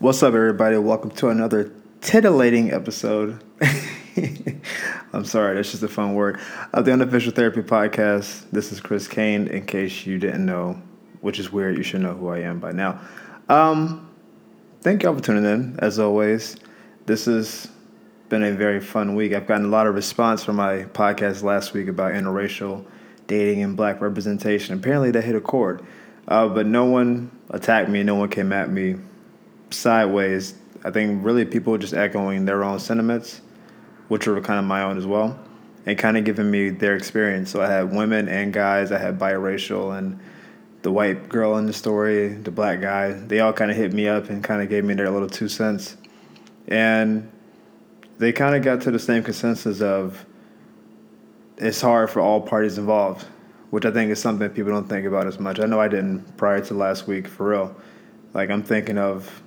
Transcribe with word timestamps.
What's 0.00 0.22
up, 0.22 0.32
everybody? 0.32 0.76
Welcome 0.76 1.10
to 1.10 1.28
another 1.30 1.72
titillating 2.00 2.70
episode. 2.70 3.42
I'm 5.12 5.24
sorry, 5.24 5.56
that's 5.56 5.72
just 5.72 5.82
a 5.82 5.88
fun 5.88 6.14
word. 6.14 6.38
Of 6.72 6.84
the 6.84 6.92
Unofficial 6.92 7.32
Therapy 7.32 7.62
Podcast. 7.62 8.48
This 8.52 8.70
is 8.70 8.78
Chris 8.78 9.08
Kane, 9.08 9.48
in 9.48 9.66
case 9.66 10.06
you 10.06 10.20
didn't 10.20 10.46
know, 10.46 10.80
which 11.20 11.40
is 11.40 11.50
weird. 11.50 11.76
You 11.76 11.82
should 11.82 12.00
know 12.00 12.14
who 12.14 12.28
I 12.28 12.38
am 12.42 12.60
by 12.60 12.70
now. 12.70 13.00
Um, 13.48 14.08
thank 14.82 15.02
y'all 15.02 15.16
for 15.16 15.20
tuning 15.20 15.44
in, 15.44 15.76
as 15.80 15.98
always. 15.98 16.54
This 17.06 17.24
has 17.24 17.68
been 18.28 18.44
a 18.44 18.52
very 18.52 18.78
fun 18.78 19.16
week. 19.16 19.32
I've 19.32 19.48
gotten 19.48 19.66
a 19.66 19.68
lot 19.68 19.88
of 19.88 19.96
response 19.96 20.44
from 20.44 20.54
my 20.54 20.84
podcast 20.84 21.42
last 21.42 21.72
week 21.72 21.88
about 21.88 22.12
interracial 22.12 22.84
dating 23.26 23.64
and 23.64 23.76
black 23.76 24.00
representation. 24.00 24.76
Apparently, 24.76 25.10
that 25.10 25.24
hit 25.24 25.34
a 25.34 25.40
chord. 25.40 25.84
Uh, 26.28 26.46
but 26.46 26.66
no 26.66 26.84
one 26.84 27.36
attacked 27.50 27.88
me, 27.88 28.04
no 28.04 28.14
one 28.14 28.28
came 28.28 28.52
at 28.52 28.70
me 28.70 28.94
sideways. 29.70 30.54
I 30.84 30.90
think 30.90 31.24
really 31.24 31.44
people 31.44 31.76
just 31.78 31.94
echoing 31.94 32.44
their 32.44 32.64
own 32.64 32.78
sentiments, 32.78 33.40
which 34.08 34.26
were 34.26 34.40
kind 34.40 34.58
of 34.58 34.64
my 34.64 34.82
own 34.82 34.96
as 34.96 35.06
well, 35.06 35.38
and 35.86 35.98
kind 35.98 36.16
of 36.16 36.24
giving 36.24 36.50
me 36.50 36.70
their 36.70 36.94
experience. 36.94 37.50
So 37.50 37.60
I 37.60 37.70
had 37.70 37.92
women 37.92 38.28
and 38.28 38.52
guys, 38.52 38.92
I 38.92 38.98
had 38.98 39.18
biracial 39.18 39.96
and 39.96 40.18
the 40.82 40.92
white 40.92 41.28
girl 41.28 41.56
in 41.58 41.66
the 41.66 41.72
story, 41.72 42.28
the 42.28 42.50
black 42.50 42.80
guy. 42.80 43.12
They 43.12 43.40
all 43.40 43.52
kind 43.52 43.70
of 43.70 43.76
hit 43.76 43.92
me 43.92 44.08
up 44.08 44.30
and 44.30 44.42
kind 44.42 44.62
of 44.62 44.68
gave 44.68 44.84
me 44.84 44.94
their 44.94 45.10
little 45.10 45.28
two 45.28 45.48
cents. 45.48 45.96
And 46.68 47.30
they 48.18 48.32
kind 48.32 48.54
of 48.54 48.62
got 48.62 48.82
to 48.82 48.90
the 48.90 48.98
same 48.98 49.22
consensus 49.22 49.80
of 49.80 50.24
it's 51.56 51.80
hard 51.80 52.10
for 52.10 52.20
all 52.20 52.40
parties 52.40 52.78
involved, 52.78 53.26
which 53.70 53.84
I 53.84 53.90
think 53.90 54.10
is 54.12 54.20
something 54.20 54.48
people 54.50 54.72
don't 54.72 54.88
think 54.88 55.06
about 55.06 55.26
as 55.26 55.40
much. 55.40 55.58
I 55.58 55.66
know 55.66 55.80
I 55.80 55.88
didn't 55.88 56.36
prior 56.36 56.60
to 56.66 56.74
last 56.74 57.08
week, 57.08 57.26
for 57.26 57.50
real. 57.50 57.76
Like, 58.34 58.50
I'm 58.50 58.62
thinking 58.62 58.98
of 58.98 59.42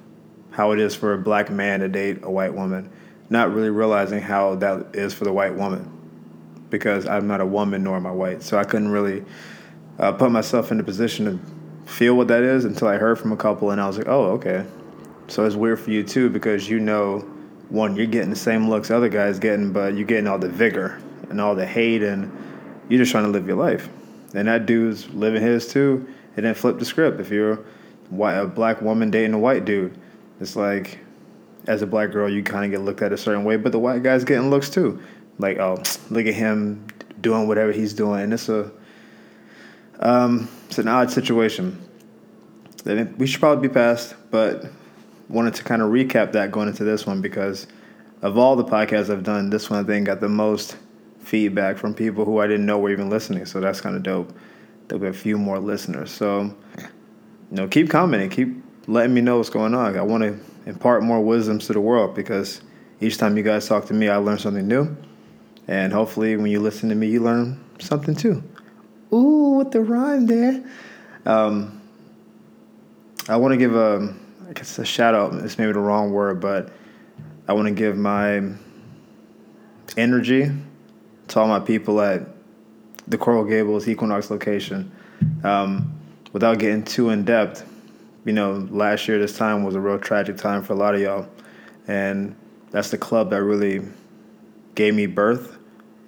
how 0.52 0.72
it 0.72 0.80
is 0.80 0.94
for 0.94 1.14
a 1.14 1.18
black 1.18 1.50
man 1.50 1.80
to 1.80 1.88
date 1.88 2.20
a 2.24 2.30
white 2.30 2.54
woman, 2.54 2.90
not 3.30 3.54
really 3.54 3.70
realizing 3.70 4.22
how 4.22 4.56
that 4.56 4.88
is 4.94 5.14
for 5.14 5.24
the 5.24 5.34
white 5.34 5.56
woman 5.56 5.98
because 6.70 7.06
I'm 7.06 7.28
not 7.28 7.42
a 7.42 7.46
woman 7.46 7.84
nor 7.84 7.98
am 7.98 8.08
I 8.08 8.12
white. 8.12 8.44
So 8.44 8.58
I 8.58 8.64
couldn't 8.64 8.90
really 8.90 9.24
uh, 10.00 10.14
put 10.14 10.32
myself 10.32 10.72
in 10.72 10.78
the 10.78 10.84
position 10.84 11.26
to 11.26 11.92
feel 11.92 12.16
what 12.16 12.28
that 12.30 12.44
is 12.44 12.66
until 12.66 12.88
I 12.88 12.98
heard 12.98 13.20
from 13.20 13.32
a 13.32 13.38
couple 13.38 13.72
and 13.72 13.80
I 13.80 13.88
was 13.88 13.98
like, 13.98 14.08
oh, 14.08 14.32
okay. 14.32 14.66
So 15.28 15.46
it's 15.46 15.56
weird 15.56 15.80
for 15.80 15.92
you 15.92 16.04
too 16.04 16.30
because 16.30 16.70
you 16.70 16.80
know, 16.80 17.20
one, 17.70 17.96
you're 17.96 18.06
getting 18.06 18.30
the 18.30 18.36
same 18.36 18.70
looks 18.70 18.92
other 18.92 19.10
guys 19.10 19.40
getting, 19.40 19.72
but 19.72 19.96
you're 19.96 20.08
getting 20.08 20.28
all 20.28 20.40
the 20.40 20.50
vigor 20.50 21.02
and 21.30 21.40
all 21.40 21.56
the 21.56 21.66
hate 21.66 22.04
and 22.04 22.32
you're 22.90 23.00
just 23.00 23.12
trying 23.12 23.26
to 23.26 23.30
live 23.30 23.48
your 23.48 23.58
life. 23.58 23.88
And 24.34 24.48
that 24.48 24.66
dude's 24.66 25.10
living 25.10 25.42
his 25.42 25.68
too. 25.72 26.08
And 26.36 26.46
then 26.46 26.54
flip 26.54 26.80
the 26.80 26.86
script. 26.86 27.20
If 27.20 27.30
you're 27.30 27.60
a 28.20 28.48
black 28.48 28.82
woman 28.82 29.12
dating 29.12 29.34
a 29.34 29.40
white 29.40 29.66
dude, 29.66 29.98
it's 30.42 30.56
like, 30.56 30.98
as 31.68 31.84
a 31.84 31.88
black 31.88 32.12
girl, 32.12 32.28
you 32.28 32.44
kind 32.44 32.66
of 32.66 32.72
get 32.72 32.84
looked 32.84 33.02
at 33.04 33.14
a 33.14 33.18
certain 33.18 33.44
way, 33.44 33.56
but 33.56 33.72
the 33.72 33.80
white 33.80 34.02
guy's 34.02 34.26
getting 34.26 34.50
looks 34.50 34.70
too. 34.70 35.02
Like, 35.38 35.60
oh, 35.60 35.82
look 36.10 36.26
at 36.26 36.34
him 36.34 36.86
doing 37.22 37.48
whatever 37.48 37.72
he's 37.72 37.94
doing. 37.94 38.22
And 38.22 38.34
it's 38.34 38.50
a, 38.50 38.72
um, 40.00 40.50
it's 40.68 40.80
an 40.80 40.88
odd 40.88 41.12
situation. 41.12 41.80
We 42.86 43.28
should 43.28 43.40
probably 43.40 43.68
be 43.68 43.74
past, 43.74 44.16
but 44.32 44.66
wanted 45.30 45.54
to 45.56 45.64
kind 45.64 45.84
of 45.84 45.92
recap 45.92 46.32
that 46.32 46.52
going 46.52 46.68
into 46.68 46.84
this 46.84 47.06
one 47.06 47.22
because 47.22 47.68
of 48.24 48.38
all 48.38 48.56
the 48.56 48.66
podcasts 48.66 49.12
I've 49.12 49.24
done, 49.24 49.52
this 49.52 49.70
one 49.70 49.84
I 49.84 49.88
think 49.88 50.08
got 50.08 50.20
the 50.20 50.30
most 50.30 50.76
feedback 51.20 51.78
from 51.78 51.94
people 51.94 52.26
who 52.26 52.40
I 52.40 52.48
didn't 52.48 52.66
know 52.66 52.80
were 52.80 52.90
even 52.90 53.10
listening. 53.10 53.46
So 53.46 53.60
that's 53.62 53.80
kind 53.80 53.96
of 53.96 54.02
dope. 54.02 54.36
There'll 54.88 55.02
be 55.02 55.08
a 55.08 55.14
few 55.14 55.38
more 55.38 55.60
listeners. 55.60 56.10
So, 56.10 56.56
you 56.80 56.88
know, 57.52 57.68
keep 57.68 57.92
commenting, 57.92 58.30
keep 58.32 58.64
letting 58.88 59.14
me 59.14 59.22
know 59.22 59.38
what's 59.38 59.50
going 59.50 59.74
on. 59.74 59.98
I 59.98 60.02
want 60.02 60.24
to 60.24 60.40
impart 60.70 61.04
more 61.04 61.22
wisdoms 61.22 61.68
to 61.68 61.74
the 61.74 61.82
world 61.82 62.16
because 62.16 62.62
each 63.00 63.18
time 63.18 63.38
you 63.38 63.44
guys 63.44 63.68
talk 63.68 63.86
to 63.86 63.94
me, 63.94 64.10
I 64.10 64.18
learn 64.18 64.40
something 64.40 64.68
new. 64.68 64.96
And 65.68 65.94
hopefully, 65.94 66.36
when 66.36 66.52
you 66.52 66.60
listen 66.60 66.90
to 66.90 66.96
me, 66.96 67.08
you 67.08 67.22
learn 67.22 67.64
something 67.80 68.16
too. 68.16 68.44
Ooh, 69.14 69.56
with 69.58 69.72
the 69.72 69.82
rhyme 69.82 70.26
there. 70.26 70.64
Um, 71.26 71.82
I 73.30 73.38
want 73.38 73.52
to 73.54 73.58
give 73.58 73.76
a, 73.76 74.14
I 74.50 74.54
guess 74.54 74.80
a 74.80 74.86
shout 74.86 75.14
out. 75.14 75.34
It's 75.36 75.58
maybe 75.58 75.72
the 75.72 75.80
wrong 75.80 76.12
word, 76.12 76.40
but 76.40 76.72
I 77.48 77.54
want 77.54 77.68
to 77.68 77.74
give 77.74 77.98
my 77.98 78.42
energy 79.98 80.52
to 81.28 81.40
all 81.40 81.48
my 81.48 81.60
people 81.60 82.02
at 82.02 82.22
the 83.08 83.18
Coral 83.18 83.44
Gables 83.44 83.88
Equinox 83.88 84.32
location. 84.32 84.92
Um, 85.44 86.00
without 86.34 86.60
getting 86.60 86.84
too 86.84 87.10
in 87.10 87.24
depth, 87.24 87.66
you 88.26 88.34
know, 88.34 88.68
last 88.70 89.08
year 89.08 89.20
this 89.20 89.38
time 89.38 89.64
was 89.64 89.76
a 89.76 89.80
real 89.80 89.98
tragic 89.98 90.38
time 90.38 90.64
for 90.64 90.74
a 90.74 90.76
lot 90.76 90.96
of 90.96 91.02
y'all, 91.02 91.28
and 91.88 92.36
that's 92.70 92.92
the 92.92 92.98
club 92.98 93.30
that 93.32 93.44
really 93.44 93.82
gave 94.76 94.94
me 94.94 95.06
birth 95.06 95.58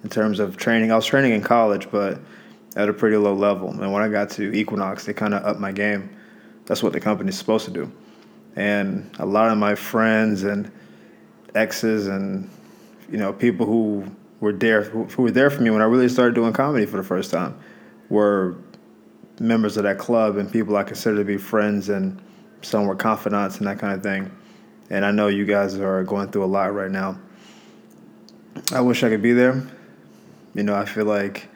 in 0.02 0.10
terms 0.10 0.40
of 0.40 0.56
training. 0.56 0.92
I 0.92 0.96
was 0.96 1.06
training 1.06 1.32
in 1.32 1.42
college, 1.42 1.90
but 1.90 2.20
at 2.76 2.88
a 2.88 2.92
pretty 2.92 3.16
low 3.16 3.34
level. 3.34 3.70
And 3.70 3.92
when 3.92 4.02
I 4.02 4.08
got 4.08 4.30
to 4.30 4.52
Equinox, 4.52 5.04
they 5.06 5.12
kind 5.12 5.34
of 5.34 5.44
upped 5.44 5.60
my 5.60 5.72
game. 5.72 6.10
That's 6.66 6.82
what 6.82 6.92
the 6.92 7.00
company's 7.00 7.38
supposed 7.38 7.64
to 7.66 7.70
do. 7.70 7.92
And 8.56 9.10
a 9.18 9.26
lot 9.26 9.50
of 9.50 9.58
my 9.58 9.74
friends 9.74 10.44
and 10.44 10.70
exes 11.54 12.08
and 12.08 12.50
you 13.08 13.18
know 13.18 13.32
people 13.32 13.66
who 13.66 14.04
were 14.40 14.52
there 14.52 14.82
who 14.82 15.22
were 15.22 15.30
there 15.30 15.50
for 15.50 15.62
me 15.62 15.70
when 15.70 15.80
I 15.80 15.84
really 15.84 16.08
started 16.08 16.34
doing 16.34 16.52
comedy 16.52 16.86
for 16.86 16.96
the 16.96 17.02
first 17.02 17.30
time 17.30 17.56
were 18.08 18.56
members 19.40 19.76
of 19.76 19.82
that 19.84 19.98
club 19.98 20.36
and 20.36 20.50
people 20.50 20.76
I 20.76 20.84
consider 20.84 21.16
to 21.16 21.24
be 21.24 21.36
friends 21.36 21.88
and 21.88 22.20
some 22.62 22.86
were 22.86 22.94
confidants 22.94 23.58
and 23.58 23.66
that 23.66 23.78
kind 23.78 23.94
of 23.94 24.02
thing. 24.02 24.30
And 24.90 25.04
I 25.04 25.10
know 25.10 25.28
you 25.28 25.44
guys 25.44 25.76
are 25.78 26.04
going 26.04 26.30
through 26.30 26.44
a 26.44 26.46
lot 26.46 26.74
right 26.74 26.90
now. 26.90 27.18
I 28.72 28.80
wish 28.80 29.02
I 29.02 29.08
could 29.08 29.22
be 29.22 29.32
there. 29.32 29.66
You 30.54 30.62
know, 30.62 30.74
I 30.74 30.84
feel 30.84 31.04
like 31.04 31.48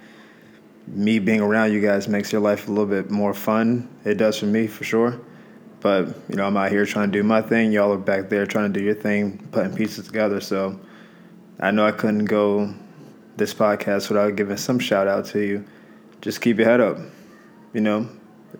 me 0.87 1.19
being 1.19 1.41
around 1.41 1.72
you 1.72 1.81
guys 1.81 2.09
makes 2.09 2.33
your 2.33 2.41
life 2.41 2.67
a 2.67 2.71
little 2.71 2.87
bit 2.87 3.11
more 3.11 3.34
fun. 3.34 3.88
It 4.05 4.15
does 4.15 4.38
for 4.38 4.47
me, 4.47 4.67
for 4.67 4.84
sure. 4.84 5.21
But, 5.81 6.09
you 6.28 6.37
know, 6.37 6.47
I'm 6.47 6.56
out 6.56 6.71
here 6.71 6.84
trying 6.84 7.12
to 7.12 7.19
do 7.19 7.22
my 7.22 7.41
thing. 7.41 7.71
Y'all 7.71 7.93
are 7.93 7.99
back 7.99 8.28
there 8.28 8.47
trying 8.47 8.72
to 8.72 8.78
do 8.78 8.84
your 8.84 8.94
thing, 8.94 9.47
putting 9.53 9.77
pieces 9.77 10.06
together. 10.06 10.41
So 10.41 10.81
I 11.61 11.71
know 11.71 11.87
I 11.87 11.93
couldn't 11.93 12.25
go 12.25 12.75
this 13.37 13.55
podcast 13.55 14.09
without 14.09 14.34
giving 14.34 14.56
some 14.56 14.81
shout 14.81 15.06
out 15.06 15.27
to 15.27 15.41
you. 15.41 15.65
Just 16.21 16.41
keep 16.41 16.56
your 16.56 16.67
head 16.67 16.81
up 16.81 16.99
you 17.73 17.81
know, 17.81 18.09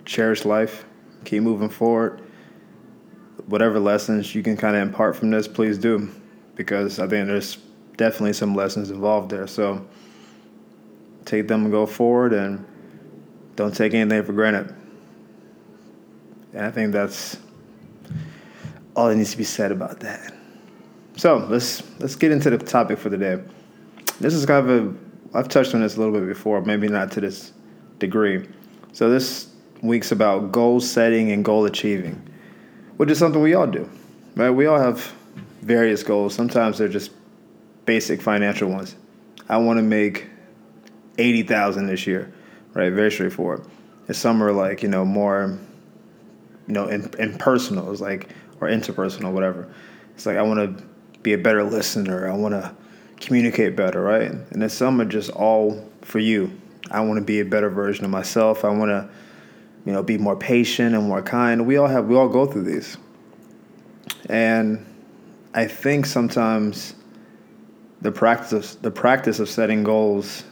cherish 0.05 0.45
life, 0.45 0.85
keep 1.25 1.43
moving 1.43 1.69
forward. 1.69 2.23
Whatever 3.47 3.79
lessons 3.79 4.35
you 4.35 4.43
can 4.43 4.57
kind 4.57 4.77
of 4.77 4.83
impart 4.83 5.17
from 5.17 5.31
this, 5.31 5.49
please 5.49 5.79
do, 5.79 6.11
because 6.55 6.99
I 6.99 7.07
think 7.09 7.27
there's 7.27 7.57
definitely 7.97 8.35
some 8.35 8.55
lessons 8.55 8.91
involved 8.91 9.31
there. 9.31 9.47
So 9.47 9.87
take 11.25 11.49
them 11.49 11.65
and 11.65 11.73
go 11.73 11.87
forward, 11.87 12.33
and 12.33 12.67
don't 13.57 13.75
take 13.75 13.95
anything 13.95 14.23
for 14.25 14.33
granted. 14.33 14.75
And 16.53 16.67
I 16.67 16.71
think 16.71 16.93
that's 16.93 17.39
all 18.95 19.09
that 19.09 19.17
needs 19.17 19.31
to 19.33 19.37
be 19.37 19.45
said 19.45 19.73
about 19.73 20.01
that. 20.01 20.35
So 21.17 21.39
let's 21.51 21.83
let's 22.01 22.17
get 22.17 22.33
into 22.33 22.51
the 22.51 22.59
topic 22.59 22.99
for 22.99 23.09
the 23.09 23.19
day. 23.19 23.43
This 24.21 24.35
is 24.35 24.47
kind 24.47 24.69
of 24.69 24.87
a 24.87 24.95
I've 25.35 25.49
touched 25.49 25.75
on 25.75 25.83
this 25.83 25.97
a 25.97 26.01
little 26.01 26.15
bit 26.15 26.27
before, 26.27 26.61
maybe 26.63 26.89
not 26.89 27.13
to 27.13 27.21
this 27.21 27.53
degree. 27.99 28.47
So 28.93 29.11
this 29.11 29.49
week's 29.83 30.13
about 30.13 30.53
goal 30.53 30.81
setting 30.81 31.31
and 31.31 31.45
goal 31.45 31.65
achieving, 31.67 32.21
which 32.97 33.11
is 33.11 33.19
something 33.19 33.41
we 33.41 33.55
all 33.55 33.67
do, 33.67 33.89
right? 34.35 34.51
We 34.51 34.67
all 34.67 34.79
have 34.79 35.13
various 35.63 36.03
goals. 36.03 36.35
Sometimes 36.35 36.79
they're 36.79 36.89
just 36.89 37.13
basic 37.85 38.21
financial 38.21 38.69
ones. 38.69 38.97
I 39.49 39.57
want 39.59 39.79
to 39.79 39.83
make 39.83 40.27
eighty 41.19 41.43
thousand 41.43 41.87
this 41.87 42.07
year, 42.07 42.33
right? 42.75 42.93
Very 42.93 43.11
straightforward. 43.11 43.65
And 44.07 44.17
some 44.17 44.43
are 44.43 44.53
like 44.53 44.83
you 44.83 44.89
know 44.89 45.05
more, 45.05 45.59
you 46.67 46.75
know, 46.75 46.89
in, 46.89 47.11
impersonal, 47.19 47.91
it's 47.93 48.01
like 48.01 48.31
or 48.61 48.69
interpersonal, 48.69 49.33
whatever. 49.33 49.73
It's 50.15 50.27
like 50.27 50.37
I 50.37 50.43
want 50.43 50.79
to 50.79 50.85
be 51.23 51.33
a 51.33 51.39
better 51.39 51.63
listener. 51.63 52.29
I 52.29 52.35
want 52.35 52.55
to 52.55 52.75
communicate 53.21 53.77
better, 53.77 54.03
right? 54.03 54.31
And 54.31 54.63
then 54.63 54.69
some 54.69 55.01
are 55.01 55.05
just 55.05 55.31
all 55.31 55.89
for 56.03 56.19
you. 56.19 56.51
I 56.91 57.01
want 57.01 57.19
to 57.19 57.25
be 57.25 57.41
a 57.41 57.45
better 57.45 57.71
version 57.71 58.05
of 58.05 58.11
myself. 58.11 58.65
I 58.65 58.71
want 58.71 58.91
to, 58.91 59.09
you 59.85 59.93
know, 59.93 60.03
be 60.03 60.19
more 60.19 60.37
patient 60.37 60.95
and 60.95 61.07
more 61.07 61.23
kind. 61.23 61.67
We 61.67 61.77
all 61.77 61.87
have, 61.87 62.07
we 62.07 62.17
all 62.17 62.29
go 62.29 62.47
through 62.47 62.65
these. 62.65 62.97
And 64.29 64.85
I 65.55 65.67
think 65.67 66.07
sometimes 66.07 66.95
the 68.01 68.13
practice 68.13 68.77
the 68.77 68.91
practice 68.91 69.41
of 69.41 69.49
setting 69.49 69.83
goals 69.83 70.45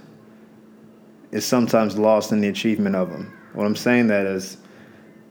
is 1.32 1.44
sometimes 1.44 1.98
lost 1.98 2.32
in 2.32 2.40
the 2.40 2.48
achievement 2.48 2.96
of 2.96 3.10
them. 3.10 3.32
What 3.52 3.66
I'm 3.66 3.76
saying 3.76 4.08
that 4.08 4.26
is, 4.26 4.58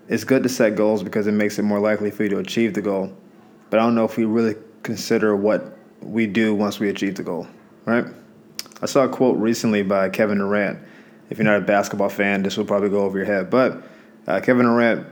it's 0.07 0.23
good 0.23 0.43
to 0.43 0.49
set 0.49 0.75
goals 0.75 1.03
because 1.03 1.27
it 1.27 1.31
makes 1.31 1.57
it 1.57 1.63
more 1.63 1.79
likely 1.79 2.11
for 2.11 2.23
you 2.23 2.29
to 2.29 2.39
achieve 2.39 2.73
the 2.73 2.81
goal. 2.81 3.15
But 3.69 3.79
I 3.79 3.83
don't 3.83 3.95
know 3.95 4.05
if 4.05 4.17
we 4.17 4.25
really 4.25 4.55
consider 4.83 5.35
what 5.35 5.77
we 6.01 6.27
do 6.27 6.53
once 6.53 6.79
we 6.79 6.89
achieve 6.89 7.15
the 7.15 7.23
goal, 7.23 7.47
right? 7.85 8.05
I 8.85 8.87
saw 8.87 9.05
a 9.05 9.09
quote 9.09 9.37
recently 9.37 9.81
by 9.81 10.09
Kevin 10.09 10.37
Durant 10.37 10.77
if 11.31 11.39
you're 11.39 11.45
not 11.45 11.57
a 11.57 11.61
basketball 11.61 12.09
fan, 12.09 12.43
this 12.43 12.55
will 12.55 12.65
probably 12.65 12.89
go 12.89 13.01
over 13.01 13.17
your 13.17 13.25
head. 13.25 13.49
But 13.49 13.81
uh, 14.27 14.41
Kevin 14.41 14.67
Durant 14.67 15.07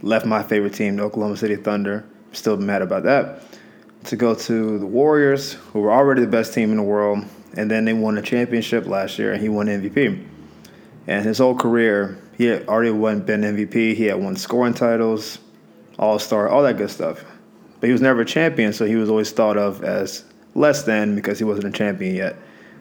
left 0.00 0.24
my 0.24 0.42
favorite 0.42 0.72
team, 0.72 0.96
the 0.96 1.02
Oklahoma 1.02 1.36
City 1.36 1.56
Thunder, 1.56 2.02
still 2.32 2.56
mad 2.56 2.80
about 2.80 3.02
that. 3.02 3.42
To 4.04 4.16
go 4.16 4.34
to 4.34 4.78
the 4.78 4.86
Warriors, 4.86 5.52
who 5.52 5.80
were 5.80 5.92
already 5.92 6.22
the 6.22 6.28
best 6.28 6.54
team 6.54 6.70
in 6.70 6.78
the 6.78 6.82
world, 6.82 7.26
and 7.58 7.70
then 7.70 7.84
they 7.84 7.92
won 7.92 8.16
a 8.16 8.22
championship 8.22 8.86
last 8.86 9.18
year, 9.18 9.34
and 9.34 9.42
he 9.42 9.50
won 9.50 9.66
MVP. 9.66 10.26
And 11.06 11.26
his 11.26 11.36
whole 11.36 11.54
career, 11.54 12.18
he 12.38 12.46
had 12.46 12.66
already 12.68 12.90
won 12.90 13.20
been 13.20 13.42
MVP. 13.42 13.94
He 13.96 14.04
had 14.04 14.16
won 14.16 14.34
scoring 14.34 14.72
titles, 14.72 15.40
All 15.98 16.18
Star, 16.18 16.48
all 16.48 16.62
that 16.62 16.78
good 16.78 16.90
stuff. 16.90 17.22
But 17.80 17.88
he 17.88 17.92
was 17.92 18.00
never 18.00 18.22
a 18.22 18.24
champion, 18.24 18.72
so 18.72 18.86
he 18.86 18.96
was 18.96 19.10
always 19.10 19.30
thought 19.30 19.58
of 19.58 19.84
as 19.84 20.24
less 20.54 20.84
than 20.84 21.14
because 21.14 21.38
he 21.38 21.44
wasn't 21.44 21.66
a 21.66 21.70
champion 21.70 22.14
yet. 22.14 22.36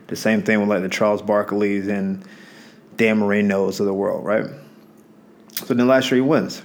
The 0.07 0.15
same 0.15 0.43
thing 0.43 0.59
with 0.59 0.69
like 0.69 0.81
the 0.81 0.89
Charles 0.89 1.21
Barkleys 1.21 1.87
and 1.87 2.23
Dan 2.97 3.19
Marinos 3.19 3.79
of 3.79 3.85
the 3.85 3.93
world, 3.93 4.25
right? 4.25 4.45
So 5.53 5.73
then 5.73 5.87
last 5.87 6.11
year 6.11 6.17
he 6.17 6.21
wins. 6.21 6.61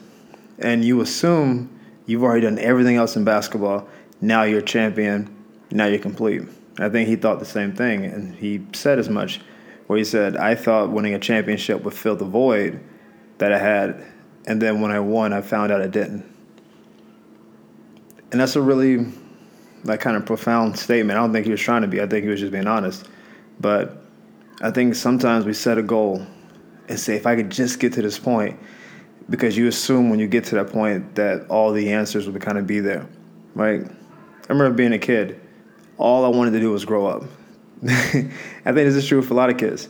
And 0.59 0.85
you 0.85 1.01
assume 1.01 1.71
you've 2.07 2.23
already 2.23 2.43
done 2.43 2.59
everything 2.59 2.97
else 2.97 3.17
in 3.17 3.25
basketball. 3.25 3.89
Now 4.21 4.43
you're 4.43 4.59
a 4.59 4.63
champion. 4.63 5.35
Now 5.71 5.87
you're 5.87 5.99
complete. 5.99 6.43
I 6.79 6.89
think 6.89 7.09
he 7.09 7.17
thought 7.17 7.39
the 7.39 7.45
same 7.45 7.75
thing, 7.75 8.05
and 8.05 8.35
he 8.35 8.65
said 8.73 8.99
as 8.99 9.09
much. 9.09 9.41
Where 9.87 9.99
he 9.99 10.05
said, 10.05 10.37
"I 10.37 10.55
thought 10.55 10.91
winning 10.91 11.15
a 11.15 11.19
championship 11.19 11.83
would 11.83 11.95
fill 11.95 12.17
the 12.17 12.25
void 12.25 12.81
that 13.39 13.53
I 13.53 13.59
had, 13.59 14.05
and 14.47 14.61
then 14.61 14.81
when 14.81 14.91
I 14.91 15.01
won, 15.01 15.33
I 15.33 15.41
found 15.41 15.73
out 15.73 15.81
it 15.81 15.91
didn't." 15.91 16.25
And 18.31 18.41
that's 18.41 18.55
a 18.55 18.61
really, 18.61 19.07
like, 19.85 20.01
kind 20.01 20.17
of 20.17 20.27
profound 20.27 20.79
statement. 20.79 21.19
I 21.19 21.23
don't 21.23 21.33
think 21.33 21.47
he 21.47 21.53
was 21.53 21.61
trying 21.61 21.83
to 21.83 21.89
be. 21.89 22.03
I 22.03 22.07
think 22.07 22.25
he 22.25 22.31
was 22.31 22.41
just 22.41 22.53
being 22.53 22.67
honest. 22.67 23.09
But 23.61 24.03
I 24.61 24.71
think 24.71 24.95
sometimes 24.95 25.45
we 25.45 25.53
set 25.53 25.79
a 25.79 25.83
goal 25.83 26.25
and 26.89 26.99
say, 26.99 27.17
if 27.17 27.27
I 27.27 27.37
could 27.37 27.51
just 27.51 27.81
get 27.81 27.93
to 27.95 28.03
this 28.03 28.19
point, 28.19 28.59
because 29.31 29.57
you 29.57 29.67
assume 29.69 30.11
when 30.11 30.19
you 30.19 30.27
get 30.27 30.45
to 30.45 30.55
that 30.57 30.69
point 30.69 31.15
that 31.17 31.47
all 31.49 31.73
the 31.73 31.93
answers 31.93 32.29
will 32.29 32.39
kind 32.41 32.59
of 32.59 32.67
be 32.67 32.81
there, 32.81 33.07
right? 33.55 33.83
I 33.83 34.53
remember 34.53 34.75
being 34.75 34.95
a 34.95 34.99
kid 34.99 35.41
all 35.99 36.25
I 36.25 36.29
wanted 36.29 36.53
to 36.53 36.61
do 36.61 36.71
was 36.71 36.85
grow 36.85 37.07
up. 37.07 37.25
I 37.85 37.89
think 37.91 38.33
this 38.65 38.95
is 38.95 39.07
true 39.07 39.21
for 39.21 39.35
a 39.35 39.37
lot 39.37 39.51
of 39.51 39.59
kids 39.59 39.89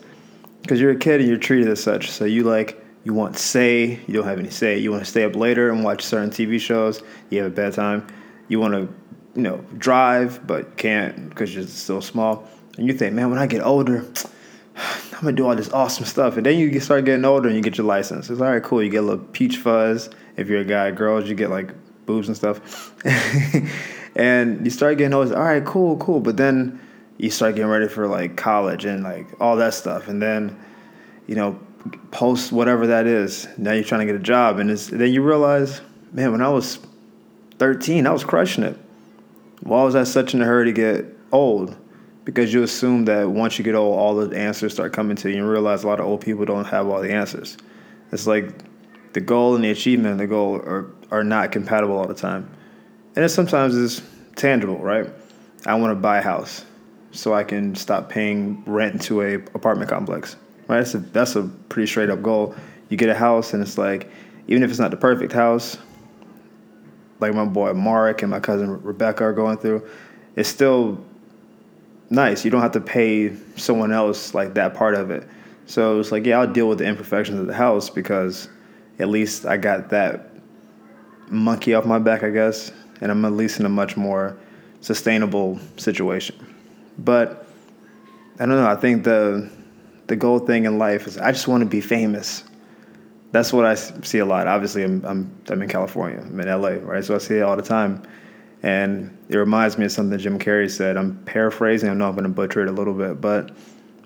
because 0.62 0.80
you're 0.80 0.90
a 0.90 0.96
kid 0.96 1.20
and 1.20 1.28
you're 1.28 1.38
treated 1.38 1.68
as 1.68 1.82
such. 1.82 2.10
So 2.10 2.24
you 2.24 2.44
like 2.44 2.82
you 3.04 3.14
want 3.14 3.38
say, 3.38 4.00
you 4.06 4.14
don't 4.14 4.26
have 4.26 4.38
any 4.38 4.50
say. 4.50 4.78
You 4.78 4.90
want 4.90 5.04
to 5.04 5.10
stay 5.10 5.24
up 5.24 5.36
later 5.36 5.70
and 5.70 5.84
watch 5.84 6.02
certain 6.02 6.30
TV 6.30 6.60
shows. 6.60 7.02
You 7.30 7.42
have 7.42 7.52
a 7.52 7.54
bedtime. 7.54 8.06
You 8.48 8.58
want 8.58 8.74
to, 8.74 8.80
you 9.34 9.42
know, 9.42 9.58
drive 9.76 10.46
but 10.46 10.76
can't 10.76 11.28
because 11.28 11.54
you're 11.54 11.66
still 11.66 12.00
small. 12.00 12.48
And 12.78 12.86
you 12.86 12.94
think, 12.94 13.12
man, 13.12 13.28
when 13.28 13.38
I 13.38 13.46
get 13.46 13.60
older, 13.60 14.06
I'm 14.76 15.20
gonna 15.20 15.32
do 15.32 15.46
all 15.46 15.56
this 15.56 15.70
awesome 15.70 16.04
stuff. 16.04 16.36
And 16.36 16.46
then 16.46 16.58
you 16.58 16.78
start 16.80 17.04
getting 17.04 17.24
older 17.24 17.48
and 17.48 17.56
you 17.56 17.62
get 17.62 17.76
your 17.76 17.86
license. 17.86 18.30
It's 18.30 18.40
all 18.40 18.50
right, 18.50 18.62
cool. 18.62 18.82
You 18.82 18.88
get 18.88 18.98
a 18.98 19.06
little 19.06 19.24
peach 19.26 19.58
fuzz. 19.58 20.08
If 20.36 20.48
you're 20.48 20.60
a 20.60 20.64
guy, 20.64 20.92
girls, 20.92 21.28
you 21.28 21.34
get 21.34 21.50
like 21.50 21.72
boobs 22.06 22.28
and 22.28 22.36
stuff. 22.36 22.94
and 24.16 24.64
you 24.64 24.70
start 24.70 24.96
getting 24.96 25.12
older. 25.12 25.36
All 25.36 25.42
right, 25.42 25.64
cool, 25.64 25.96
cool. 25.96 26.20
But 26.20 26.36
then 26.36 26.80
you 27.18 27.30
start 27.30 27.56
getting 27.56 27.70
ready 27.70 27.88
for 27.88 28.06
like 28.06 28.36
college 28.36 28.84
and 28.84 29.02
like 29.02 29.26
all 29.40 29.56
that 29.56 29.74
stuff, 29.74 30.06
and 30.06 30.22
then 30.22 30.56
you 31.26 31.34
know 31.34 31.58
post 32.12 32.52
whatever 32.52 32.86
that 32.86 33.06
is. 33.06 33.48
Now 33.58 33.72
you're 33.72 33.82
trying 33.82 34.06
to 34.06 34.12
get 34.12 34.14
a 34.14 34.24
job, 34.24 34.60
and 34.60 34.70
then 34.70 35.12
you 35.12 35.22
realize, 35.22 35.80
man, 36.12 36.30
when 36.30 36.42
I 36.42 36.48
was 36.48 36.78
13, 37.58 38.06
I 38.06 38.12
was 38.12 38.22
crushing 38.22 38.62
it. 38.62 38.78
Why 39.62 39.82
was 39.82 39.96
I 39.96 40.04
such 40.04 40.32
in 40.32 40.42
a 40.42 40.44
hurry 40.44 40.66
to 40.66 40.72
get 40.72 41.06
old? 41.32 41.76
Because 42.28 42.52
you 42.52 42.62
assume 42.62 43.06
that 43.06 43.30
once 43.30 43.58
you 43.58 43.64
get 43.64 43.74
old, 43.74 43.98
all 43.98 44.14
the 44.14 44.36
answers 44.36 44.74
start 44.74 44.92
coming 44.92 45.16
to 45.16 45.30
you, 45.30 45.38
and 45.38 45.48
realize 45.48 45.82
a 45.82 45.86
lot 45.86 45.98
of 45.98 46.04
old 46.04 46.20
people 46.20 46.44
don't 46.44 46.66
have 46.66 46.86
all 46.86 47.00
the 47.00 47.10
answers. 47.10 47.56
It's 48.12 48.26
like 48.26 48.52
the 49.14 49.20
goal 49.20 49.54
and 49.54 49.64
the 49.64 49.70
achievement 49.70 50.12
of 50.12 50.18
the 50.18 50.26
goal 50.26 50.56
are, 50.56 50.90
are 51.10 51.24
not 51.24 51.52
compatible 51.52 51.96
all 51.96 52.06
the 52.06 52.14
time 52.14 52.50
and 53.18 53.24
it 53.24 53.30
sometimes 53.30 53.74
is 53.74 54.00
tangible, 54.36 54.78
right? 54.78 55.08
I 55.66 55.74
want 55.74 55.90
to 55.90 55.96
buy 55.96 56.18
a 56.18 56.22
house 56.22 56.64
so 57.10 57.34
I 57.34 57.42
can 57.42 57.74
stop 57.74 58.08
paying 58.08 58.62
rent 58.64 59.02
to 59.02 59.22
a 59.22 59.34
apartment 59.34 59.90
complex, 59.90 60.36
right? 60.68 60.76
That's 60.76 60.94
a, 60.94 60.98
that's 60.98 61.34
a 61.34 61.42
pretty 61.68 61.88
straight 61.88 62.10
up 62.10 62.22
goal. 62.22 62.54
You 62.90 62.96
get 62.96 63.08
a 63.08 63.16
house, 63.16 63.54
and 63.54 63.60
it's 63.60 63.76
like, 63.76 64.08
even 64.46 64.62
if 64.62 64.70
it's 64.70 64.78
not 64.78 64.92
the 64.92 64.96
perfect 64.96 65.32
house, 65.32 65.78
like 67.18 67.34
my 67.34 67.44
boy 67.44 67.72
Mark 67.72 68.22
and 68.22 68.30
my 68.30 68.38
cousin 68.38 68.80
Rebecca 68.82 69.24
are 69.24 69.32
going 69.32 69.58
through, 69.58 69.84
it's 70.36 70.48
still 70.48 71.04
nice. 72.10 72.44
You 72.44 72.50
don't 72.50 72.62
have 72.62 72.72
to 72.72 72.80
pay 72.80 73.34
someone 73.56 73.92
else 73.92 74.34
like 74.34 74.54
that 74.54 74.74
part 74.74 74.94
of 74.94 75.10
it. 75.10 75.26
So 75.66 76.00
it's 76.00 76.12
like, 76.12 76.24
yeah, 76.24 76.40
I'll 76.40 76.52
deal 76.52 76.68
with 76.68 76.78
the 76.78 76.86
imperfections 76.86 77.38
of 77.38 77.46
the 77.46 77.54
house 77.54 77.90
because 77.90 78.48
at 78.98 79.08
least 79.08 79.46
I 79.46 79.56
got 79.56 79.90
that 79.90 80.30
monkey 81.28 81.74
off 81.74 81.84
my 81.84 81.98
back, 81.98 82.22
I 82.22 82.30
guess 82.30 82.72
and 83.00 83.10
I'm 83.10 83.24
at 83.24 83.32
least 83.32 83.60
in 83.60 83.66
a 83.66 83.70
much 83.70 83.96
more 83.96 84.36
sustainable 84.80 85.58
situation. 85.76 86.36
But 86.98 87.46
I 88.38 88.46
don't 88.46 88.56
know. 88.56 88.68
I 88.68 88.76
think 88.76 89.04
the 89.04 89.50
the 90.06 90.16
goal 90.16 90.38
thing 90.38 90.64
in 90.64 90.78
life 90.78 91.06
is 91.06 91.18
I 91.18 91.32
just 91.32 91.48
want 91.48 91.62
to 91.62 91.68
be 91.68 91.80
famous. 91.80 92.44
That's 93.30 93.52
what 93.52 93.66
I 93.66 93.74
see 93.74 94.18
a 94.18 94.24
lot. 94.24 94.46
Obviously, 94.46 94.82
I'm 94.82 95.04
I'm 95.04 95.42
I'm 95.48 95.62
in 95.62 95.68
California. 95.68 96.20
I'm 96.20 96.40
in 96.40 96.48
LA, 96.48 96.76
right? 96.82 97.04
So 97.04 97.14
I 97.14 97.18
see 97.18 97.36
it 97.36 97.42
all 97.42 97.56
the 97.56 97.62
time, 97.62 98.02
and 98.62 99.16
it 99.28 99.36
reminds 99.36 99.78
me 99.78 99.84
of 99.84 99.92
something 99.92 100.18
Jim 100.18 100.38
Carrey 100.38 100.70
said. 100.70 100.96
I'm 100.96 101.16
paraphrasing. 101.24 101.88
I 101.88 101.94
know 101.94 102.08
I'm 102.08 102.14
going 102.14 102.24
to 102.24 102.30
butcher 102.30 102.62
it 102.62 102.68
a 102.68 102.72
little 102.72 102.94
bit, 102.94 103.20
but 103.20 103.50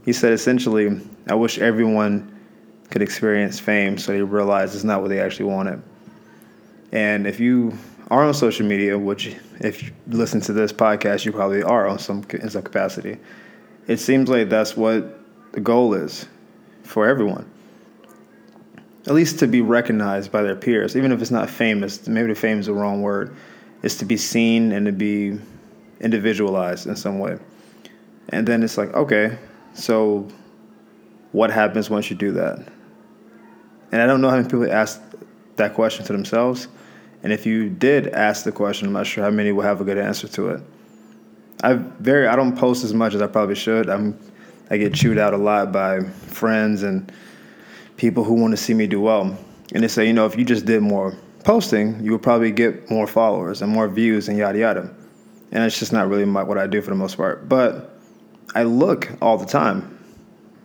he 0.04 0.12
said 0.12 0.32
essentially, 0.32 1.00
"I 1.28 1.34
wish 1.34 1.58
everyone 1.58 2.38
could 2.90 3.02
experience 3.02 3.58
fame, 3.58 3.96
so 3.98 4.12
they 4.12 4.22
realize 4.22 4.74
it's 4.74 4.84
not 4.84 5.00
what 5.00 5.08
they 5.08 5.20
actually 5.20 5.46
wanted." 5.46 5.82
And 6.92 7.26
if 7.26 7.40
you 7.40 7.72
are 8.10 8.24
on 8.24 8.34
social 8.34 8.66
media, 8.66 8.98
which 8.98 9.34
if 9.60 9.82
you 9.82 9.90
listen 10.08 10.40
to 10.42 10.52
this 10.52 10.72
podcast, 10.72 11.24
you 11.24 11.32
probably 11.32 11.62
are 11.62 11.86
on 11.86 11.98
some 11.98 12.22
in 12.30 12.50
some 12.50 12.62
capacity. 12.62 13.16
It 13.86 13.98
seems 13.98 14.28
like 14.28 14.50
that's 14.50 14.76
what 14.76 15.18
the 15.52 15.60
goal 15.60 15.94
is 15.94 16.26
for 16.82 17.06
everyone. 17.06 17.46
At 19.06 19.14
least 19.14 19.38
to 19.40 19.46
be 19.46 19.60
recognized 19.60 20.30
by 20.30 20.42
their 20.42 20.54
peers, 20.54 20.96
even 20.96 21.10
if 21.10 21.20
it's 21.20 21.30
not 21.30 21.50
famous. 21.50 22.06
Maybe 22.06 22.28
the 22.28 22.34
fame 22.34 22.60
is 22.60 22.66
the 22.66 22.74
wrong 22.74 23.02
word. 23.02 23.34
Is 23.82 23.96
to 23.96 24.04
be 24.04 24.16
seen 24.16 24.72
and 24.72 24.86
to 24.86 24.92
be 24.92 25.38
individualized 26.00 26.86
in 26.86 26.96
some 26.96 27.18
way. 27.18 27.38
And 28.28 28.46
then 28.46 28.62
it's 28.62 28.78
like, 28.78 28.92
okay, 28.94 29.36
so 29.74 30.28
what 31.32 31.50
happens 31.50 31.90
once 31.90 32.10
you 32.10 32.16
do 32.16 32.32
that? 32.32 32.58
And 33.90 34.00
I 34.00 34.06
don't 34.06 34.20
know 34.20 34.30
how 34.30 34.36
many 34.36 34.48
people 34.48 34.70
ask 34.70 35.00
that 35.56 35.74
question 35.74 36.04
to 36.06 36.12
themselves 36.12 36.68
and 37.22 37.32
if 37.32 37.46
you 37.46 37.68
did 37.68 38.08
ask 38.08 38.44
the 38.44 38.52
question, 38.52 38.88
I'm 38.88 38.92
not 38.92 39.06
sure 39.06 39.22
how 39.22 39.30
many 39.30 39.52
will 39.52 39.62
have 39.62 39.80
a 39.80 39.84
good 39.84 39.98
answer 39.98 40.26
to 40.28 40.50
it. 40.50 40.60
I 41.62 41.74
very 41.74 42.26
I 42.26 42.34
don't 42.34 42.56
post 42.56 42.82
as 42.82 42.92
much 42.92 43.14
as 43.14 43.22
I 43.22 43.28
probably 43.28 43.54
should. 43.54 43.88
I'm 43.88 44.18
I 44.70 44.76
get 44.76 44.94
chewed 44.94 45.18
out 45.18 45.32
a 45.32 45.36
lot 45.36 45.70
by 45.70 46.00
friends 46.00 46.82
and 46.82 47.12
people 47.96 48.24
who 48.24 48.34
want 48.34 48.52
to 48.52 48.56
see 48.56 48.74
me 48.74 48.86
do 48.86 49.00
well. 49.00 49.36
And 49.74 49.84
they 49.84 49.88
say, 49.88 50.06
you 50.06 50.12
know, 50.12 50.26
if 50.26 50.36
you 50.36 50.44
just 50.44 50.64
did 50.64 50.82
more 50.82 51.16
posting, 51.42 52.02
you 52.02 52.12
will 52.12 52.18
probably 52.18 52.50
get 52.50 52.90
more 52.90 53.06
followers 53.06 53.62
and 53.62 53.70
more 53.70 53.88
views 53.88 54.28
and 54.28 54.38
yada 54.38 54.58
yada. 54.58 54.94
And 55.50 55.64
it's 55.64 55.78
just 55.78 55.92
not 55.92 56.08
really 56.08 56.24
my, 56.24 56.42
what 56.42 56.58
I 56.58 56.66
do 56.66 56.80
for 56.80 56.90
the 56.90 56.96
most 56.96 57.16
part. 57.16 57.48
But 57.48 57.98
I 58.54 58.62
look 58.62 59.10
all 59.20 59.36
the 59.36 59.46
time. 59.46 59.98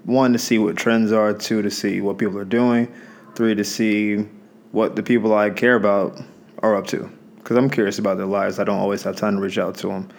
One 0.06 0.32
to 0.32 0.40
see 0.40 0.58
what 0.58 0.78
trends 0.78 1.12
are, 1.12 1.34
two 1.34 1.62
to 1.62 1.70
see 1.70 2.00
what 2.00 2.18
people 2.18 2.38
are 2.38 2.46
doing, 2.46 2.94
three 3.36 3.56
to 3.56 3.64
see 3.64 4.26
what 4.72 4.96
the 4.96 5.04
people 5.04 5.34
I 5.34 5.50
care 5.50 5.76
about 5.76 6.22
are 6.60 6.76
up 6.76 6.88
to 6.88 7.12
because 7.38 7.58
I'm 7.58 7.70
curious 7.70 8.00
about 8.00 8.18
their 8.18 8.26
lives. 8.26 8.60
I 8.60 8.64
don't 8.64 8.80
always 8.80 9.04
have 9.04 9.16
time 9.16 9.36
to 9.36 9.42
reach 9.42 9.58
out 9.58 9.76
to 9.76 9.88
them, 9.88 10.10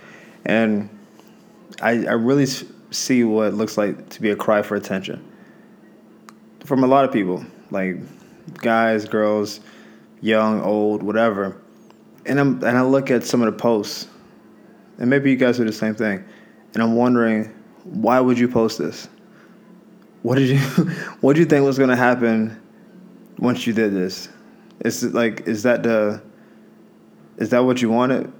and 0.46 0.88
I, 1.82 2.06
I 2.06 2.12
really 2.12 2.46
see 2.90 3.24
what 3.24 3.54
looks 3.54 3.76
like 3.76 4.08
to 4.10 4.20
be 4.22 4.30
a 4.30 4.36
cry 4.36 4.62
for 4.62 4.76
attention 4.76 5.22
from 6.64 6.84
a 6.84 6.86
lot 6.86 7.04
of 7.04 7.12
people, 7.12 7.44
like 7.70 7.96
guys, 8.54 9.06
girls, 9.06 9.60
young, 10.20 10.60
old, 10.62 11.02
whatever. 11.02 11.60
And 12.26 12.38
I'm 12.38 12.54
and 12.64 12.76
I 12.76 12.82
look 12.82 13.10
at 13.10 13.24
some 13.24 13.42
of 13.42 13.46
the 13.52 13.58
posts, 13.58 14.08
and 14.98 15.08
maybe 15.08 15.30
you 15.30 15.36
guys 15.36 15.56
do 15.56 15.64
the 15.64 15.72
same 15.72 15.94
thing, 15.94 16.24
and 16.74 16.82
I'm 16.82 16.94
wondering 16.94 17.54
why 17.84 18.20
would 18.20 18.38
you 18.38 18.48
post 18.48 18.78
this? 18.78 19.08
What 20.22 20.36
did 20.36 20.48
you 20.48 20.58
what 21.20 21.34
did 21.34 21.40
you 21.40 21.46
think 21.46 21.64
was 21.64 21.78
gonna 21.78 21.96
happen 21.96 22.60
once 23.38 23.66
you 23.66 23.72
did 23.72 23.94
this? 23.94 24.28
Is 24.80 25.04
it 25.04 25.14
like 25.14 25.46
is 25.46 25.62
that 25.62 25.82
the 25.82 26.22
is 27.38 27.50
that 27.50 27.60
what 27.60 27.80
you 27.80 27.88
wanted? 27.88 28.32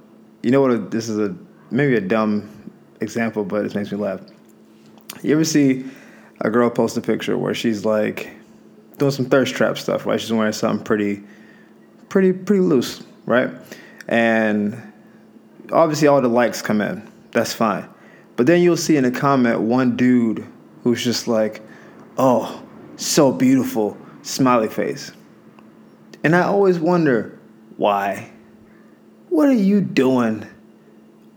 You 0.43 0.51
know 0.51 0.61
what? 0.61 0.71
A, 0.71 0.77
this 0.77 1.09
is 1.09 1.17
a 1.17 1.35
maybe 1.71 1.95
a 1.95 2.01
dumb 2.01 2.49
example, 3.01 3.43
but 3.43 3.65
it 3.65 3.75
makes 3.75 3.91
me 3.91 3.97
laugh. 3.97 4.21
You 5.21 5.33
ever 5.33 5.43
see 5.43 5.85
a 6.41 6.49
girl 6.49 6.69
post 6.69 6.97
a 6.97 7.01
picture 7.01 7.37
where 7.37 7.53
she's 7.53 7.85
like 7.85 8.29
doing 8.97 9.11
some 9.11 9.25
thirst 9.25 9.55
trap 9.55 9.77
stuff, 9.77 10.05
right? 10.05 10.19
She's 10.19 10.31
wearing 10.31 10.53
something 10.53 10.83
pretty, 10.83 11.23
pretty, 12.09 12.33
pretty 12.33 12.61
loose, 12.61 13.03
right? 13.25 13.49
And 14.07 14.81
obviously, 15.71 16.07
all 16.07 16.21
the 16.21 16.27
likes 16.27 16.61
come 16.61 16.81
in. 16.81 17.07
That's 17.31 17.53
fine. 17.53 17.87
But 18.35 18.47
then 18.47 18.61
you'll 18.61 18.77
see 18.77 18.97
in 18.97 19.05
a 19.05 19.11
comment 19.11 19.61
one 19.61 19.95
dude 19.95 20.45
who's 20.83 21.03
just 21.03 21.27
like, 21.27 21.61
"Oh, 22.17 22.61
so 22.97 23.31
beautiful," 23.31 23.97
smiley 24.23 24.67
face. 24.69 25.11
And 26.23 26.35
I 26.35 26.43
always 26.43 26.79
wonder 26.79 27.37
why 27.77 28.31
What 29.29 29.47
are 29.47 29.53
you 29.53 29.79
doing? 29.79 30.45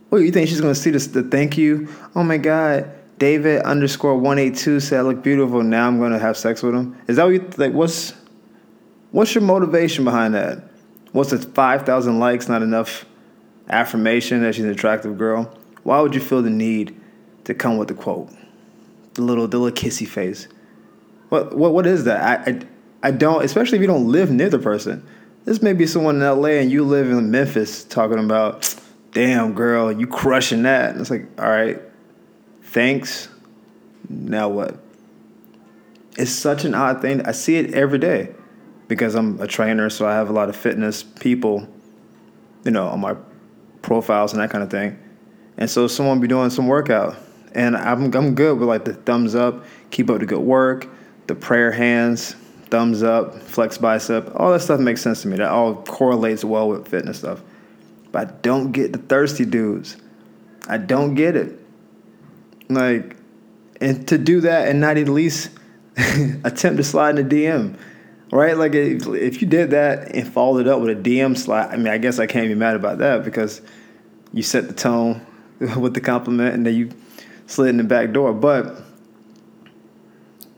What 0.09 0.19
you 0.19 0.31
think 0.33 0.49
she's 0.49 0.61
gonna 0.61 0.75
see 0.75 0.91
this 0.91 1.07
the 1.09 1.23
thank 1.23 1.59
you? 1.59 1.89
Oh 2.17 2.25
my 2.25 2.39
god, 2.39 2.91
David 3.19 3.63
underscore 3.63 4.17
one 4.17 4.39
eight 4.39 4.57
two 4.57 4.81
said 4.81 5.01
I 5.01 5.03
look 5.03 5.23
beautiful. 5.23 5.63
Now 5.63 5.87
I'm 5.87 6.01
gonna 6.01 6.19
have 6.19 6.37
sex 6.37 6.63
with 6.63 6.75
him. 6.75 6.97
Is 7.07 7.17
that 7.17 7.25
what 7.25 7.35
you 7.35 7.51
like? 7.59 7.73
What's 7.73 8.15
what's 9.13 9.35
your 9.35 9.43
motivation 9.43 10.05
behind 10.05 10.35
that? 10.35 10.65
What's? 11.13 11.33
Five 11.45 11.87
thousand 11.87 12.19
likes 12.19 12.49
not 12.49 12.63
enough 12.63 13.05
affirmation 13.69 14.43
that 14.43 14.55
she's 14.55 14.65
an 14.65 14.71
attractive 14.71 15.17
girl? 15.17 15.57
Why 15.85 16.01
would 16.01 16.15
you 16.15 16.21
feel 16.21 16.43
the 16.43 16.51
need 16.51 16.99
to 17.45 17.55
come 17.55 17.77
with 17.77 17.89
the 17.89 17.95
quote? 17.95 18.31
The 19.15 19.23
little 19.23 19.47
the 19.47 19.59
little 19.59 19.77
kissy 19.77 20.09
face. 20.09 20.49
What 21.29 21.57
what 21.57 21.73
what 21.73 21.87
is 21.87 22.05
that? 22.05 22.49
I, 22.49 22.51
I 22.51 22.61
I 23.05 23.11
don't 23.13 23.45
especially 23.45 23.79
if 23.79 23.83
you 23.83 23.89
don't 23.89 24.09
live 24.09 24.31
near 24.31 24.51
the 24.51 24.59
person. 24.59 25.07
This 25.45 25.61
may 25.61 25.73
be 25.73 25.87
someone 25.87 26.17
in 26.17 26.23
LA 26.23 26.51
and 26.51 26.71
you 26.71 26.85
live 26.85 27.11
in 27.11 27.31
Memphis 27.31 27.85
talking 27.85 28.19
about 28.19 28.75
damn 29.11 29.55
girl, 29.55 29.93
you 29.93 30.07
crushing 30.07 30.63
that. 30.63 30.93
And 30.93 31.01
it's 31.01 31.11
like, 31.11 31.27
all 31.39 31.49
right, 31.49 31.81
thanks. 32.63 33.29
Now 34.09 34.49
what? 34.49 34.77
It's 36.17 36.31
such 36.31 36.65
an 36.65 36.75
odd 36.75 37.03
thing. 37.03 37.23
I 37.23 37.33
see 37.33 37.57
it 37.57 37.75
every 37.75 37.99
day 37.99 38.35
because 38.93 39.15
I'm 39.15 39.41
a 39.41 39.47
trainer, 39.47 39.89
so 39.89 40.07
I 40.07 40.13
have 40.13 40.29
a 40.29 40.35
lot 40.35 40.51
of 40.51 40.57
fitness 40.57 41.03
people, 41.03 41.67
you 42.63 42.71
know, 42.71 42.89
on 42.89 43.01
my 43.01 43.17
profiles 43.81 44.35
and 44.35 44.43
that 44.43 44.51
kind 44.51 44.63
of 44.63 44.71
thing. 44.71 44.99
And 45.57 45.71
so 45.71 45.87
someone 45.87 46.21
be 46.21 46.29
doing 46.29 46.51
some 46.51 46.67
workout, 46.67 47.17
and 47.55 47.75
I'm 47.75 48.15
I'm 48.15 48.35
good 48.35 48.59
with 48.59 48.69
like 48.69 48.85
the 48.85 48.93
thumbs 48.93 49.35
up, 49.35 49.65
keep 49.91 50.11
up 50.11 50.21
the 50.21 50.27
good 50.27 50.41
work, 50.41 50.89
the 51.27 51.35
prayer 51.35 51.73
hands, 51.73 52.37
thumbs 52.69 53.03
up, 53.03 53.35
flex 53.35 53.79
bicep, 53.79 54.31
all 54.37 54.53
that 54.53 54.61
stuff 54.61 54.79
makes 54.79 55.01
sense 55.01 55.23
to 55.23 55.29
me. 55.29 55.39
That 55.39 55.49
all 55.49 55.77
correlates 55.77 56.45
well 56.45 56.69
with 56.69 56.87
fitness 56.87 57.21
stuff. 57.21 57.41
But 58.11 58.29
I 58.29 58.33
don't 58.43 58.73
get 58.73 58.93
the 58.93 58.99
thirsty 58.99 59.47
dudes. 59.47 59.97
I 60.69 60.77
don't 60.77 61.15
get 61.15 61.35
it. 61.35 61.59
Like, 62.69 63.17
and 63.81 64.07
to 64.09 64.19
do 64.19 64.43
that 64.43 64.69
and 64.69 64.81
not 64.83 64.99
at 64.99 65.09
least 65.09 65.49
attempt 66.45 66.77
to 66.77 66.85
slide 66.85 67.19
in 67.19 67.27
the 67.27 67.45
DM, 67.45 67.79
right? 68.33 68.57
Like, 68.57 68.75
if, 68.75 69.07
if 69.07 69.41
you 69.41 69.47
did 69.47 69.71
that 69.71 70.15
and 70.15 70.27
followed 70.27 70.63
it 70.63 70.69
up 70.69 70.81
with 70.81 70.91
a 70.91 71.01
DM 71.01 71.37
slide, 71.39 71.71
I 71.71 71.77
mean, 71.77 71.89
I 71.89 71.99
guess 71.99 72.19
I 72.19 72.27
can't 72.27 72.49
be 72.49 72.55
mad 72.55 72.75
about 72.75 72.99
that 72.99 73.25
because 73.25 73.61
you 74.33 74.43
set 74.43 74.67
the 74.67 74.75
tone 74.75 75.25
with 75.79 75.95
the 75.95 76.01
compliment 76.01 76.55
and 76.55 76.67
then 76.67 76.75
you 76.75 76.91
slid 77.47 77.69
in 77.69 77.77
the 77.77 77.85
back 77.85 78.13
door. 78.13 78.33
But 78.33 78.83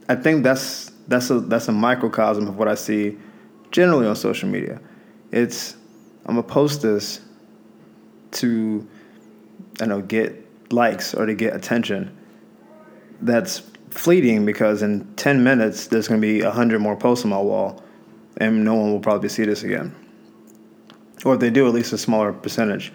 I 0.09 0.14
think 0.14 0.45
that's 0.45 0.90
that's 1.09 1.28
a 1.28 1.40
that's 1.40 1.69
a 1.69 1.73
microcosm 1.73 2.49
of 2.49 2.57
what 2.57 2.69
I 2.69 2.76
see 2.76 3.19
generally 3.71 4.07
on 4.07 4.16
social 4.16 4.49
media. 4.49 4.81
It's 5.33 5.76
I'm 6.25 6.37
gonna 6.37 6.43
post 6.43 6.81
this 6.83 7.21
to 8.33 8.87
I 9.81 9.87
know 9.87 10.00
get 10.00 10.40
likes 10.73 11.14
or 11.14 11.26
to 11.26 11.35
get 11.35 11.54
attention 11.54 12.16
that's 13.21 13.62
fleeting 13.94 14.44
because 14.44 14.82
in 14.82 15.06
10 15.14 15.44
minutes 15.44 15.86
there's 15.86 16.08
going 16.08 16.20
to 16.20 16.26
be 16.26 16.42
100 16.42 16.80
more 16.80 16.96
posts 16.96 17.24
on 17.24 17.30
my 17.30 17.40
wall 17.40 17.82
and 18.36 18.64
no 18.64 18.74
one 18.74 18.90
will 18.90 19.00
probably 19.00 19.28
see 19.28 19.44
this 19.44 19.62
again. 19.62 19.94
Or 21.24 21.34
if 21.34 21.40
they 21.40 21.50
do 21.50 21.66
at 21.68 21.72
least 21.72 21.92
a 21.92 21.98
smaller 21.98 22.32
percentage. 22.32 22.92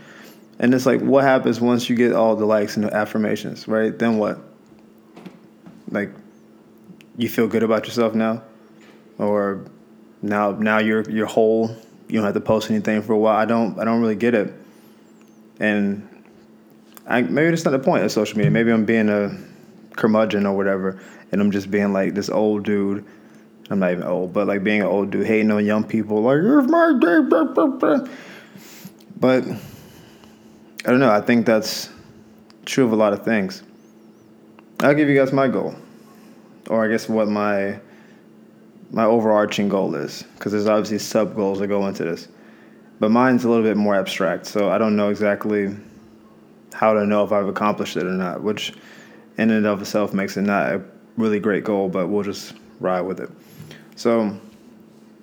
And 0.60 0.74
it's 0.74 0.86
like 0.86 1.00
what 1.00 1.24
happens 1.24 1.62
once 1.62 1.89
you 1.89 1.96
get 1.96 2.12
all 2.12 2.36
the 2.36 2.46
likes 2.46 2.75
and 2.75 2.86
the 2.86 2.94
affirmations 2.94 3.68
right? 3.68 3.98
Then 3.98 4.18
what? 4.18 4.39
Like 5.89 6.12
you 7.18 7.29
feel 7.29 7.48
good 7.48 7.63
about 7.63 7.86
yourself 7.86 8.13
now? 8.13 8.44
Or 9.18 9.65
now 10.22 10.51
now 10.51 10.79
you're 10.79 11.10
you're 11.10 11.27
whole? 11.27 11.70
You 12.10 12.15
don't 12.15 12.25
have 12.25 12.34
to 12.34 12.41
post 12.41 12.70
anything 12.70 13.01
for 13.01 13.13
a 13.13 13.18
while? 13.18 13.38
I 13.38 13.46
don't 13.46 13.79
i 13.79 13.86
don't 13.86 14.01
really 14.01 14.15
get 14.15 14.36
it. 14.36 14.53
And 15.62 16.08
I, 17.08 17.22
maybe 17.22 17.50
that's 17.50 17.65
not 17.65 17.72
the 17.72 17.79
point 17.79 18.03
of 18.03 18.12
social 18.12 18.38
media. 18.38 18.51
Maybe 18.51 18.72
I'm 18.72 18.86
being 18.86 19.10
a 19.10 19.36
curmudgeon 19.96 20.46
or 20.46 20.55
whatever, 20.55 21.00
and 21.31 21.41
I'm 21.41 21.51
just 21.51 21.69
being 21.69 21.93
like 21.93 22.13
this 22.13 22.29
old 22.29 22.63
dude. 22.63 23.05
I'm 23.69 23.79
not 23.79 23.91
even 23.91 24.03
old, 24.03 24.34
but 24.34 24.48
like 24.48 24.63
being 24.63 24.81
an 24.81 24.88
old 24.88 25.12
dude 25.12 25.27
hating 25.27 25.51
on 25.51 25.63
young 25.65 25.84
people, 25.84 26.22
like 26.24 26.39
it's 26.41 26.72
my 26.72 26.93
day. 27.00 27.19
Blah, 27.27 27.43
blah, 27.46 27.67
blah. 27.67 28.08
But 29.19 29.43
I 29.48 30.89
don't 30.89 31.00
know. 31.00 31.12
I 31.12 31.22
think 31.22 31.46
that's 31.46 31.89
true 32.65 32.86
of 32.86 32.93
a 32.93 32.96
lot 32.96 33.13
of 33.13 33.24
things. 33.24 33.63
I'll 34.79 34.96
give 34.96 35.10
you 35.10 35.15
guys 35.15 35.34
my 35.34 35.48
goal, 35.48 35.75
or 36.69 36.84
I 36.84 36.88
guess 36.88 37.08
what 37.10 37.27
my 37.27 37.79
my 38.91 39.05
overarching 39.05 39.69
goal 39.69 39.93
is, 39.96 40.24
because 40.36 40.51
there's 40.51 40.67
obviously 40.67 40.98
sub 40.98 41.36
goals 41.36 41.60
that 41.60 41.67
go 41.67 41.86
into 41.88 42.03
this. 42.03 42.27
But 43.00 43.12
mine's 43.12 43.43
a 43.43 43.50
little 43.50 43.63
bit 43.63 43.77
more 43.77 43.96
abstract, 43.96 44.46
so 44.46 44.69
I 44.69 44.77
don't 44.77 44.96
know 44.96 45.10
exactly 45.10 45.75
how 46.74 46.93
to 46.93 47.05
know 47.05 47.24
if 47.24 47.31
I've 47.31 47.48
accomplished 47.48 47.98
it 47.98 48.05
or 48.05 48.12
not, 48.12 48.41
which 48.41 48.74
in 49.39 49.51
and 49.51 49.65
of 49.65 49.81
itself 49.81 50.13
makes 50.13 50.36
it 50.36 50.41
not 50.41 50.72
a 50.74 50.81
really 51.15 51.39
great 51.39 51.63
goal, 51.63 51.88
but 51.88 52.08
we'll 52.08 52.24
just 52.24 52.53
ride 52.81 53.01
with 53.01 53.22
it. 53.22 53.29
So, 53.96 54.38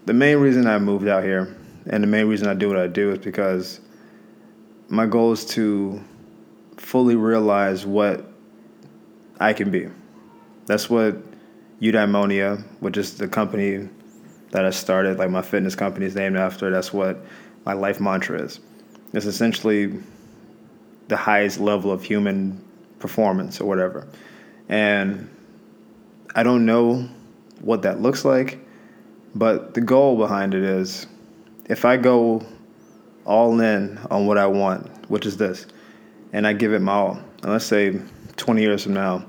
the 0.07 0.15
main 0.15 0.39
reason 0.39 0.67
I 0.67 0.79
moved 0.79 1.07
out 1.07 1.23
here 1.23 1.55
and 1.87 2.03
the 2.03 2.07
main 2.07 2.27
reason 2.27 2.49
I 2.49 2.55
do 2.55 2.69
what 2.69 2.79
I 2.79 2.87
do 2.87 3.13
is 3.13 3.19
because 3.19 3.81
my 4.89 5.05
goal 5.05 5.33
is 5.33 5.45
to 5.47 6.03
fully 6.79 7.15
realize 7.15 7.85
what 7.85 8.25
I 9.39 9.53
can 9.53 9.71
be. 9.71 9.89
That's 10.65 10.89
what 10.89 11.17
Eudaimonia, 11.81 12.63
which 12.81 12.97
is 12.97 13.19
the 13.19 13.29
company 13.29 13.89
that 14.53 14.65
I 14.65 14.71
started, 14.71 15.19
like 15.19 15.31
my 15.31 15.43
fitness 15.43 15.75
company 15.75 16.07
is 16.07 16.15
named 16.15 16.37
after. 16.37 16.71
That's 16.71 16.93
what 16.93 17.19
my 17.67 17.75
life 17.75 18.01
mantra 18.01 18.41
is. 18.41 18.61
It's 19.13 19.27
essentially 19.27 20.03
the 21.09 21.17
highest 21.17 21.61
level 21.61 21.91
of 21.91 22.03
human 22.03 22.65
performance 22.99 23.61
or 23.61 23.67
whatever. 23.67 24.07
And 24.69 25.29
I 26.35 26.43
don't 26.43 26.67
know 26.67 27.09
what 27.61 27.83
that 27.83 28.01
looks 28.01 28.25
like, 28.25 28.59
but 29.35 29.75
the 29.75 29.81
goal 29.81 30.17
behind 30.17 30.55
it 30.55 30.63
is 30.63 31.07
if 31.69 31.85
I 31.85 31.97
go 31.97 32.45
all 33.25 33.61
in 33.61 33.99
on 34.11 34.27
what 34.27 34.39
I 34.39 34.47
want, 34.47 34.87
which 35.11 35.27
is 35.27 35.37
this, 35.37 35.67
and 36.33 36.47
I 36.47 36.53
give 36.53 36.73
it 36.73 36.81
my 36.81 36.93
all, 36.93 37.21
and 37.43 37.53
let's 37.53 37.65
say 37.65 38.01
20 38.37 38.63
years 38.63 38.83
from 38.83 38.95
now, 38.95 39.25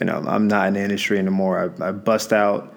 you 0.00 0.06
know, 0.06 0.22
I'm 0.26 0.48
not 0.48 0.68
in 0.68 0.74
the 0.74 0.80
industry 0.80 1.18
anymore. 1.18 1.72
I, 1.80 1.88
I 1.88 1.92
bust 1.92 2.32
out, 2.32 2.74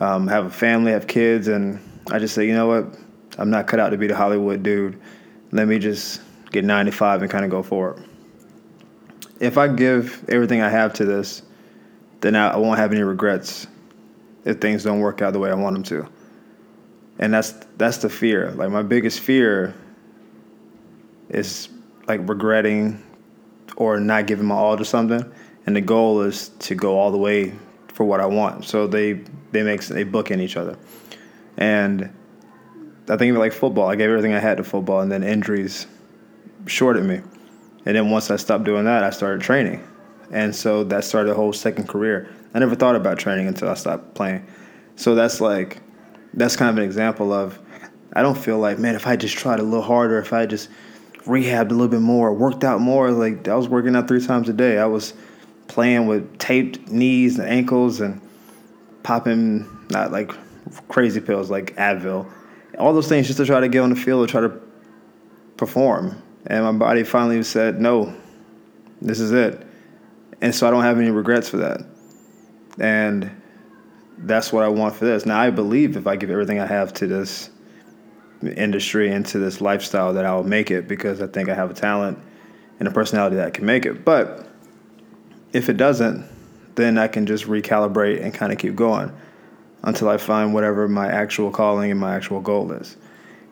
um, 0.00 0.26
have 0.26 0.46
a 0.46 0.50
family, 0.50 0.92
have 0.92 1.06
kids, 1.06 1.48
and 1.48 1.80
I 2.10 2.18
just 2.18 2.34
say, 2.34 2.46
you 2.46 2.54
know 2.54 2.66
what? 2.66 2.98
I'm 3.38 3.50
not 3.50 3.66
cut 3.66 3.80
out 3.80 3.90
to 3.90 3.96
be 3.96 4.06
the 4.06 4.16
Hollywood 4.16 4.62
dude. 4.62 5.00
Let 5.52 5.68
me 5.68 5.78
just 5.78 6.20
get 6.50 6.64
95 6.64 7.22
and 7.22 7.30
kind 7.30 7.44
of 7.44 7.50
go 7.50 7.62
for 7.62 7.92
it. 7.92 7.98
If 9.40 9.58
I 9.58 9.68
give 9.68 10.24
everything 10.28 10.62
I 10.62 10.68
have 10.68 10.92
to 10.94 11.04
this, 11.04 11.42
then 12.20 12.34
I, 12.36 12.56
won't 12.56 12.78
have 12.78 12.92
any 12.92 13.02
regrets 13.02 13.66
if 14.44 14.60
things 14.60 14.84
don't 14.84 15.00
work 15.00 15.22
out 15.22 15.32
the 15.32 15.38
way 15.38 15.50
I 15.50 15.54
want 15.54 15.74
them 15.74 15.82
to. 15.84 16.08
And 17.18 17.32
that's 17.32 17.52
that's 17.76 17.98
the 17.98 18.08
fear. 18.08 18.50
Like 18.52 18.70
my 18.70 18.82
biggest 18.82 19.20
fear 19.20 19.74
is 21.28 21.68
like 22.06 22.26
regretting 22.28 23.02
or 23.76 23.98
not 24.00 24.26
giving 24.26 24.46
my 24.46 24.54
all 24.54 24.76
to 24.76 24.84
something. 24.84 25.24
And 25.66 25.74
the 25.74 25.80
goal 25.80 26.22
is 26.22 26.50
to 26.60 26.74
go 26.74 26.98
all 26.98 27.10
the 27.10 27.18
way 27.18 27.54
for 27.88 28.04
what 28.04 28.20
I 28.20 28.26
want. 28.26 28.64
So 28.64 28.86
they 28.86 29.24
they 29.52 29.62
make 29.62 29.82
they 29.82 30.04
book 30.04 30.30
in 30.30 30.40
each 30.40 30.56
other. 30.56 30.76
And 31.56 32.12
I 33.08 33.16
think 33.16 33.36
like 33.36 33.52
football. 33.52 33.88
I 33.88 33.96
gave 33.96 34.10
everything 34.10 34.34
I 34.34 34.40
had 34.40 34.58
to 34.58 34.64
football, 34.64 35.00
and 35.00 35.10
then 35.10 35.22
injuries 35.22 35.86
shorted 36.66 37.04
me. 37.04 37.20
And 37.86 37.96
then 37.96 38.10
once 38.10 38.30
I 38.30 38.36
stopped 38.36 38.64
doing 38.64 38.84
that, 38.84 39.02
I 39.02 39.10
started 39.10 39.40
training, 39.40 39.86
and 40.30 40.54
so 40.54 40.84
that 40.84 41.04
started 41.04 41.30
a 41.30 41.34
whole 41.34 41.52
second 41.52 41.88
career. 41.88 42.28
I 42.52 42.58
never 42.58 42.74
thought 42.74 42.96
about 42.96 43.18
training 43.18 43.46
until 43.46 43.68
I 43.68 43.74
stopped 43.74 44.14
playing. 44.14 44.46
So 44.96 45.14
that's 45.14 45.40
like, 45.40 45.80
that's 46.34 46.56
kind 46.56 46.70
of 46.70 46.78
an 46.78 46.84
example 46.84 47.32
of, 47.32 47.58
I 48.12 48.22
don't 48.22 48.36
feel 48.36 48.58
like, 48.58 48.78
man, 48.78 48.94
if 48.94 49.06
I 49.06 49.16
just 49.16 49.36
tried 49.36 49.60
a 49.60 49.62
little 49.62 49.82
harder, 49.82 50.18
if 50.18 50.32
I 50.32 50.46
just 50.46 50.68
rehabbed 51.24 51.70
a 51.70 51.74
little 51.74 51.88
bit 51.88 52.00
more, 52.00 52.34
worked 52.34 52.64
out 52.64 52.80
more, 52.80 53.10
like 53.10 53.46
I 53.46 53.54
was 53.54 53.68
working 53.68 53.94
out 53.94 54.08
three 54.08 54.24
times 54.24 54.48
a 54.48 54.52
day. 54.52 54.78
I 54.78 54.86
was 54.86 55.14
playing 55.68 56.06
with 56.06 56.38
taped 56.38 56.88
knees 56.88 57.38
and 57.38 57.48
ankles 57.48 58.00
and 58.00 58.20
popping 59.02 59.68
not 59.90 60.10
like 60.10 60.32
crazy 60.88 61.20
pills 61.20 61.50
like 61.50 61.76
Advil 61.76 62.28
all 62.78 62.92
those 62.92 63.08
things 63.08 63.26
just 63.26 63.38
to 63.38 63.46
try 63.46 63.60
to 63.60 63.68
get 63.68 63.80
on 63.80 63.90
the 63.90 63.96
field 63.96 64.24
or 64.24 64.30
try 64.30 64.40
to 64.40 64.52
perform. 65.56 66.22
And 66.46 66.64
my 66.64 66.72
body 66.72 67.02
finally 67.02 67.42
said, 67.42 67.80
no, 67.80 68.14
this 69.02 69.20
is 69.20 69.32
it. 69.32 69.66
And 70.40 70.54
so 70.54 70.66
I 70.66 70.70
don't 70.70 70.82
have 70.82 70.98
any 70.98 71.10
regrets 71.10 71.48
for 71.48 71.56
that. 71.58 71.80
And 72.78 73.30
that's 74.18 74.52
what 74.52 74.64
I 74.64 74.68
want 74.68 74.94
for 74.94 75.04
this. 75.04 75.26
Now, 75.26 75.40
I 75.40 75.50
believe 75.50 75.96
if 75.96 76.06
I 76.06 76.16
give 76.16 76.30
everything 76.30 76.60
I 76.60 76.66
have 76.66 76.92
to 76.94 77.06
this 77.06 77.50
industry 78.42 79.10
and 79.10 79.24
to 79.26 79.38
this 79.38 79.60
lifestyle, 79.60 80.12
that 80.14 80.24
I'll 80.24 80.44
make 80.44 80.70
it 80.70 80.86
because 80.86 81.20
I 81.20 81.26
think 81.26 81.48
I 81.48 81.54
have 81.54 81.70
a 81.70 81.74
talent 81.74 82.18
and 82.78 82.86
a 82.86 82.90
personality 82.90 83.36
that 83.36 83.54
can 83.54 83.64
make 83.66 83.86
it. 83.86 84.04
But 84.04 84.46
if 85.52 85.68
it 85.68 85.76
doesn't, 85.76 86.28
then 86.74 86.98
I 86.98 87.08
can 87.08 87.26
just 87.26 87.46
recalibrate 87.46 88.22
and 88.22 88.32
kind 88.32 88.52
of 88.52 88.58
keep 88.58 88.76
going 88.76 89.10
until 89.82 90.08
I 90.08 90.18
find 90.18 90.52
whatever 90.52 90.86
my 90.88 91.08
actual 91.08 91.50
calling 91.50 91.90
and 91.90 91.98
my 91.98 92.14
actual 92.14 92.40
goal 92.40 92.72
is. 92.72 92.96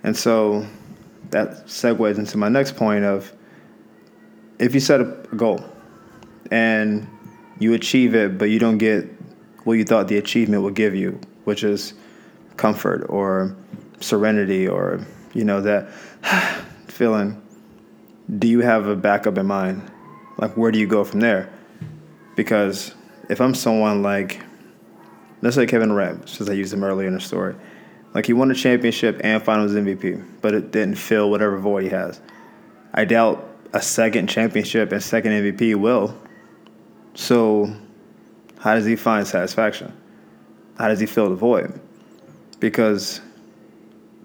And 0.03 0.17
so 0.17 0.67
that 1.31 1.67
segues 1.67 2.19
into 2.19 2.39
my 2.39 2.49
next 2.49 2.77
point 2.77 3.05
of 3.05 3.33
if 4.59 4.75
you 4.75 4.81
set 4.81 5.01
a 5.01 5.05
goal 5.37 5.65
and 6.51 7.09
you 7.59 7.75
achieve 7.75 8.15
it, 8.15 8.39
but 8.39 8.47
you 8.47 8.59
don't 8.59 8.79
get 8.79 9.07
what 9.65 9.75
you 9.75 9.85
thought 9.85 10.09
the 10.09 10.19
achievement 10.19 10.63
would 10.63 10.75
give 10.75 10.95
you, 10.95 11.19
which 11.45 11.65
is 11.65 11.95
comfort 12.57 13.07
or 13.09 13.57
serenity 14.01 14.69
or 14.69 15.05
you 15.33 15.45
know 15.45 15.61
that 15.61 15.91
feeling. 16.89 17.41
Do 18.39 18.49
you 18.49 18.61
have 18.61 18.87
a 18.87 18.97
backup 18.97 19.37
in 19.39 19.47
mind? 19.47 19.91
Like 20.39 20.57
where 20.57 20.71
do 20.71 20.79
you 20.79 20.87
go 20.87 21.05
from 21.05 21.21
there? 21.21 21.53
Because 22.37 22.95
if 23.29 23.41
I'm 23.41 23.55
someone 23.55 24.03
like, 24.03 24.43
let's 25.41 25.57
say 25.57 25.67
Kevin 25.67 25.91
Durant, 25.91 26.29
since 26.29 26.49
I 26.49 26.53
used 26.53 26.73
him 26.73 26.83
earlier 26.85 27.09
in 27.09 27.15
the 27.15 27.21
story, 27.21 27.55
like 28.15 28.27
he 28.27 28.33
won 28.33 28.51
a 28.51 28.55
championship 28.55 29.21
and 29.25 29.43
Finals 29.43 29.73
MVP, 29.73 30.25
but 30.41 30.55
it 30.55 30.71
didn't 30.71 30.95
fill 30.95 31.31
whatever 31.31 31.59
void 31.59 31.83
he 31.83 31.89
has. 31.91 32.21
I 32.95 33.05
doubt 33.05 33.47
a 33.73 33.83
second 33.83 34.29
championship 34.29 34.93
and 34.93 35.03
second 35.03 35.33
MVP 35.33 35.75
will. 35.75 36.17
So, 37.15 37.75
how 38.61 38.75
does 38.75 38.87
he 38.87 38.95
find 38.95 39.27
satisfaction? 39.27 39.93
How 40.79 40.89
does 40.89 41.01
he 41.01 41.07
fill 41.07 41.29
the 41.29 41.35
void? 41.35 41.79
Because 42.61 43.21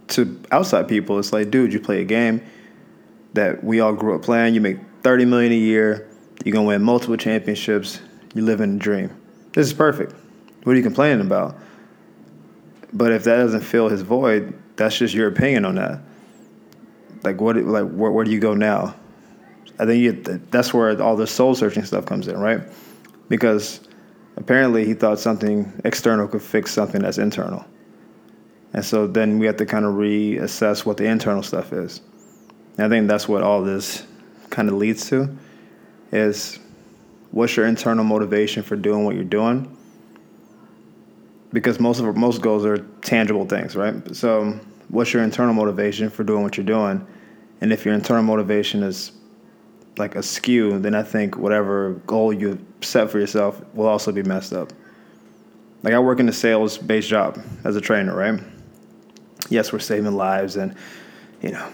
to 0.09 0.39
outside 0.51 0.87
people, 0.87 1.17
it's 1.17 1.33
like, 1.33 1.49
dude, 1.49 1.73
you 1.73 1.79
play 1.79 2.01
a 2.01 2.05
game 2.05 2.41
that 3.33 3.63
we 3.63 3.79
all 3.79 3.93
grew 3.93 4.15
up 4.15 4.21
playing. 4.21 4.53
You 4.53 4.61
make 4.61 4.77
thirty 5.01 5.25
million 5.25 5.51
a 5.51 5.55
year. 5.55 6.07
You're 6.45 6.53
gonna 6.53 6.67
win 6.67 6.83
multiple 6.83 7.17
championships. 7.17 7.99
You 8.35 8.43
live 8.43 8.61
in 8.61 8.75
a 8.75 8.79
dream. 8.79 9.09
This 9.53 9.67
is 9.67 9.73
perfect. 9.73 10.13
What 10.63 10.73
are 10.73 10.75
you 10.75 10.83
complaining 10.83 11.25
about? 11.25 11.57
But 12.91 13.11
if 13.11 13.23
that 13.25 13.37
doesn't 13.37 13.61
fill 13.61 13.89
his 13.89 14.01
void, 14.01 14.53
that's 14.75 14.97
just 14.97 15.13
your 15.13 15.27
opinion 15.27 15.65
on 15.65 15.75
that. 15.75 16.01
Like 17.23 17.39
what? 17.39 17.57
Like 17.57 17.89
where, 17.89 18.11
where 18.11 18.25
do 18.25 18.31
you 18.31 18.39
go 18.39 18.53
now? 18.53 18.95
I 19.77 19.85
think 19.85 20.01
you, 20.01 20.11
that's 20.51 20.73
where 20.73 21.01
all 21.01 21.15
the 21.15 21.27
soul 21.27 21.55
searching 21.55 21.85
stuff 21.85 22.05
comes 22.05 22.27
in, 22.27 22.37
right? 22.37 22.61
Because 23.29 23.79
apparently 24.35 24.85
he 24.85 24.93
thought 24.93 25.19
something 25.19 25.71
external 25.85 26.27
could 26.27 26.41
fix 26.41 26.73
something 26.73 27.01
that's 27.01 27.17
internal. 27.17 27.65
And 28.73 28.83
so 28.83 29.07
then 29.07 29.39
we 29.39 29.45
have 29.45 29.57
to 29.57 29.65
kind 29.65 29.85
of 29.85 29.93
reassess 29.93 30.85
what 30.85 30.97
the 30.97 31.05
internal 31.05 31.43
stuff 31.43 31.71
is. 31.71 32.01
And 32.77 32.85
I 32.85 32.89
think 32.89 33.07
that's 33.07 33.27
what 33.27 33.41
all 33.41 33.63
this 33.63 34.05
kind 34.49 34.67
of 34.67 34.75
leads 34.75 35.07
to 35.09 35.35
is 36.11 36.59
what's 37.31 37.55
your 37.55 37.65
internal 37.65 38.03
motivation 38.03 38.63
for 38.63 38.75
doing 38.75 39.05
what 39.05 39.15
you're 39.15 39.23
doing? 39.23 39.75
Because 41.51 41.79
most 41.79 41.99
of 41.99 42.15
most 42.15 42.41
goals 42.41 42.65
are 42.65 42.77
tangible 43.01 43.45
things, 43.45 43.75
right? 43.75 44.15
So 44.15 44.59
what's 44.89 45.13
your 45.13 45.23
internal 45.23 45.53
motivation 45.53 46.09
for 46.09 46.23
doing 46.23 46.43
what 46.43 46.57
you're 46.57 46.65
doing? 46.65 47.05
And 47.61 47.73
if 47.73 47.85
your 47.85 47.93
internal 47.93 48.23
motivation 48.23 48.83
is 48.83 49.11
like 49.97 50.15
a 50.15 50.23
skew, 50.23 50.79
then 50.79 50.95
I 50.95 51.03
think 51.03 51.37
whatever 51.37 51.93
goal 52.05 52.31
you 52.31 52.63
set 52.81 53.09
for 53.09 53.19
yourself 53.19 53.61
will 53.73 53.87
also 53.87 54.11
be 54.11 54.23
messed 54.23 54.53
up. 54.53 54.71
Like 55.83 55.93
I 55.93 55.99
work 55.99 56.19
in 56.19 56.29
a 56.29 56.33
sales 56.33 56.77
based 56.77 57.09
job 57.09 57.41
as 57.63 57.75
a 57.75 57.81
trainer, 57.81 58.15
right? 58.15 58.39
Yes, 59.49 59.73
we're 59.73 59.79
saving 59.79 60.15
lives 60.15 60.55
and 60.55 60.75
you 61.41 61.51
know 61.51 61.69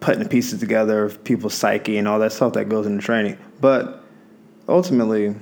putting 0.00 0.22
the 0.22 0.28
pieces 0.28 0.60
together 0.60 1.04
of 1.04 1.24
people's 1.24 1.54
psyche 1.54 1.96
and 1.96 2.06
all 2.06 2.18
that 2.18 2.30
stuff 2.30 2.52
that 2.52 2.68
goes 2.68 2.86
into 2.86 3.02
training. 3.02 3.38
But 3.60 4.04
ultimately, 4.68 5.34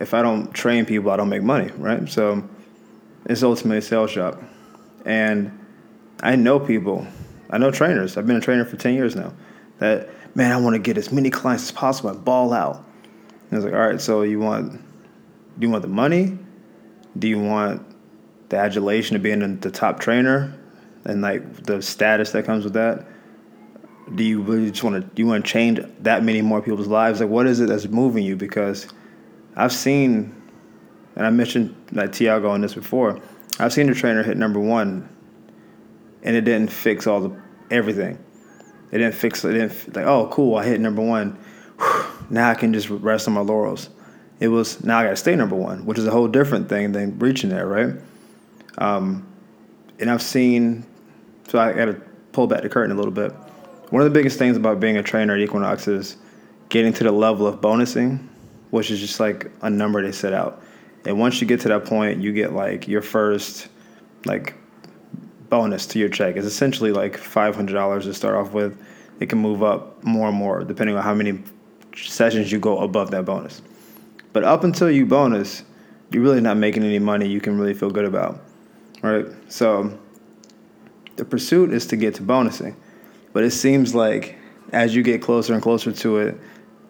if 0.00 0.14
I 0.14 0.22
don't 0.22 0.52
train 0.52 0.86
people, 0.86 1.10
I 1.10 1.16
don't 1.16 1.28
make 1.28 1.42
money, 1.42 1.70
right? 1.76 2.08
So 2.08 2.42
it's 3.26 3.42
ultimately 3.42 3.78
a 3.78 3.82
sales 3.82 4.12
job. 4.12 4.42
And 5.04 5.56
I 6.22 6.36
know 6.36 6.58
people, 6.58 7.06
I 7.50 7.58
know 7.58 7.70
trainers. 7.70 8.16
I've 8.16 8.26
been 8.26 8.36
a 8.36 8.40
trainer 8.40 8.64
for 8.64 8.76
10 8.76 8.94
years 8.94 9.14
now 9.14 9.32
that 9.78 10.08
man, 10.34 10.52
I 10.52 10.56
want 10.58 10.74
to 10.74 10.78
get 10.78 10.96
as 10.96 11.10
many 11.10 11.30
clients 11.30 11.64
as 11.64 11.72
possible 11.72 12.10
and 12.10 12.24
ball 12.24 12.52
out. 12.52 12.76
And 12.76 13.52
I 13.52 13.56
was 13.56 13.64
like, 13.64 13.74
all 13.74 13.80
right, 13.80 14.00
so 14.00 14.22
you 14.22 14.38
want, 14.38 14.72
do 14.72 15.66
you 15.66 15.70
want 15.70 15.82
the 15.82 15.88
money? 15.88 16.38
Do 17.18 17.28
you 17.28 17.40
want 17.40 17.84
the 18.48 18.56
adulation 18.56 19.16
of 19.16 19.22
being 19.22 19.60
the 19.60 19.70
top 19.70 20.00
trainer 20.00 20.56
and 21.04 21.22
like 21.22 21.64
the 21.64 21.82
status 21.82 22.32
that 22.32 22.44
comes 22.44 22.64
with 22.64 22.74
that? 22.74 23.06
Do 24.14 24.24
you 24.24 24.40
really 24.42 24.70
just 24.70 24.82
want 24.82 24.96
to, 24.96 25.14
do 25.14 25.22
you 25.22 25.26
want 25.26 25.44
to 25.44 25.50
change 25.50 25.80
that 26.00 26.22
many 26.22 26.42
more 26.42 26.62
people's 26.62 26.88
lives? 26.88 27.20
Like, 27.20 27.30
what 27.30 27.46
is 27.46 27.60
it 27.60 27.68
that's 27.68 27.86
moving 27.86 28.24
you? 28.24 28.36
Because 28.36 28.86
I've 29.56 29.72
seen, 29.72 30.34
and 31.16 31.26
I 31.26 31.30
mentioned 31.30 31.74
like 31.92 32.12
Tiago 32.12 32.50
on 32.50 32.60
this 32.60 32.74
before, 32.74 33.20
I've 33.58 33.72
seen 33.72 33.88
a 33.88 33.94
trainer 33.94 34.22
hit 34.22 34.36
number 34.36 34.60
one 34.60 35.08
and 36.22 36.36
it 36.36 36.42
didn't 36.42 36.70
fix 36.70 37.06
all 37.06 37.20
the, 37.20 37.42
everything 37.70 38.18
it 38.90 38.98
didn't 38.98 39.14
fix 39.14 39.44
it. 39.44 39.52
Didn't 39.52 39.96
like, 39.96 40.06
oh, 40.06 40.28
cool, 40.32 40.56
I 40.56 40.64
hit 40.64 40.80
number 40.80 41.02
one. 41.02 41.38
now 42.30 42.50
I 42.50 42.54
can 42.54 42.72
just 42.72 42.90
rest 42.90 43.28
on 43.28 43.34
my 43.34 43.40
laurels. 43.40 43.90
It 44.40 44.48
was 44.48 44.82
now 44.82 44.98
I 44.98 45.04
got 45.04 45.10
to 45.10 45.16
stay 45.16 45.36
number 45.36 45.56
one, 45.56 45.84
which 45.86 45.98
is 45.98 46.06
a 46.06 46.10
whole 46.10 46.28
different 46.28 46.68
thing 46.68 46.92
than 46.92 47.18
reaching 47.18 47.50
there, 47.50 47.66
right? 47.66 47.94
Um, 48.78 49.26
and 49.98 50.10
I've 50.10 50.22
seen, 50.22 50.86
so 51.48 51.58
I 51.58 51.72
got 51.72 51.86
to 51.86 51.94
pull 52.32 52.46
back 52.46 52.62
the 52.62 52.68
curtain 52.68 52.92
a 52.92 52.94
little 52.94 53.12
bit. 53.12 53.32
One 53.90 54.02
of 54.02 54.10
the 54.10 54.18
biggest 54.18 54.38
things 54.38 54.56
about 54.56 54.80
being 54.80 54.96
a 54.96 55.02
trainer 55.02 55.34
at 55.34 55.40
Equinox 55.40 55.88
is 55.88 56.16
getting 56.68 56.92
to 56.94 57.04
the 57.04 57.12
level 57.12 57.46
of 57.46 57.60
bonusing, 57.60 58.26
which 58.70 58.90
is 58.90 59.00
just 59.00 59.20
like 59.20 59.50
a 59.62 59.70
number 59.70 60.02
they 60.02 60.12
set 60.12 60.32
out. 60.32 60.62
And 61.04 61.18
once 61.18 61.40
you 61.40 61.46
get 61.46 61.60
to 61.60 61.68
that 61.68 61.84
point, 61.84 62.20
you 62.20 62.32
get 62.32 62.52
like 62.52 62.86
your 62.88 63.02
first 63.02 63.68
like 64.24 64.54
bonus 65.48 65.86
to 65.86 65.98
your 65.98 66.08
check. 66.08 66.36
It's 66.36 66.46
essentially 66.46 66.92
like 66.92 67.18
$500 67.18 68.02
to 68.02 68.14
start 68.14 68.36
off 68.36 68.52
with. 68.52 68.80
It 69.18 69.28
can 69.28 69.38
move 69.38 69.62
up 69.62 70.02
more 70.04 70.28
and 70.28 70.36
more 70.36 70.64
depending 70.64 70.96
on 70.96 71.02
how 71.02 71.14
many 71.14 71.42
sessions 71.96 72.50
you 72.50 72.58
go 72.58 72.78
above 72.78 73.10
that 73.10 73.24
bonus. 73.24 73.62
But 74.32 74.44
up 74.44 74.64
until 74.64 74.90
you 74.90 75.06
bonus, 75.06 75.64
you're 76.10 76.22
really 76.22 76.40
not 76.40 76.56
making 76.56 76.84
any 76.84 76.98
money 76.98 77.26
you 77.28 77.40
can 77.40 77.58
really 77.58 77.74
feel 77.74 77.90
good 77.90 78.04
about. 78.04 78.40
Right? 79.02 79.26
So 79.48 79.98
the 81.16 81.24
pursuit 81.24 81.72
is 81.72 81.86
to 81.86 81.96
get 81.96 82.14
to 82.16 82.22
bonusing. 82.22 82.74
But 83.32 83.44
it 83.44 83.50
seems 83.50 83.94
like 83.94 84.36
as 84.72 84.94
you 84.94 85.02
get 85.02 85.22
closer 85.22 85.52
and 85.52 85.62
closer 85.62 85.92
to 85.92 86.18
it, 86.18 86.38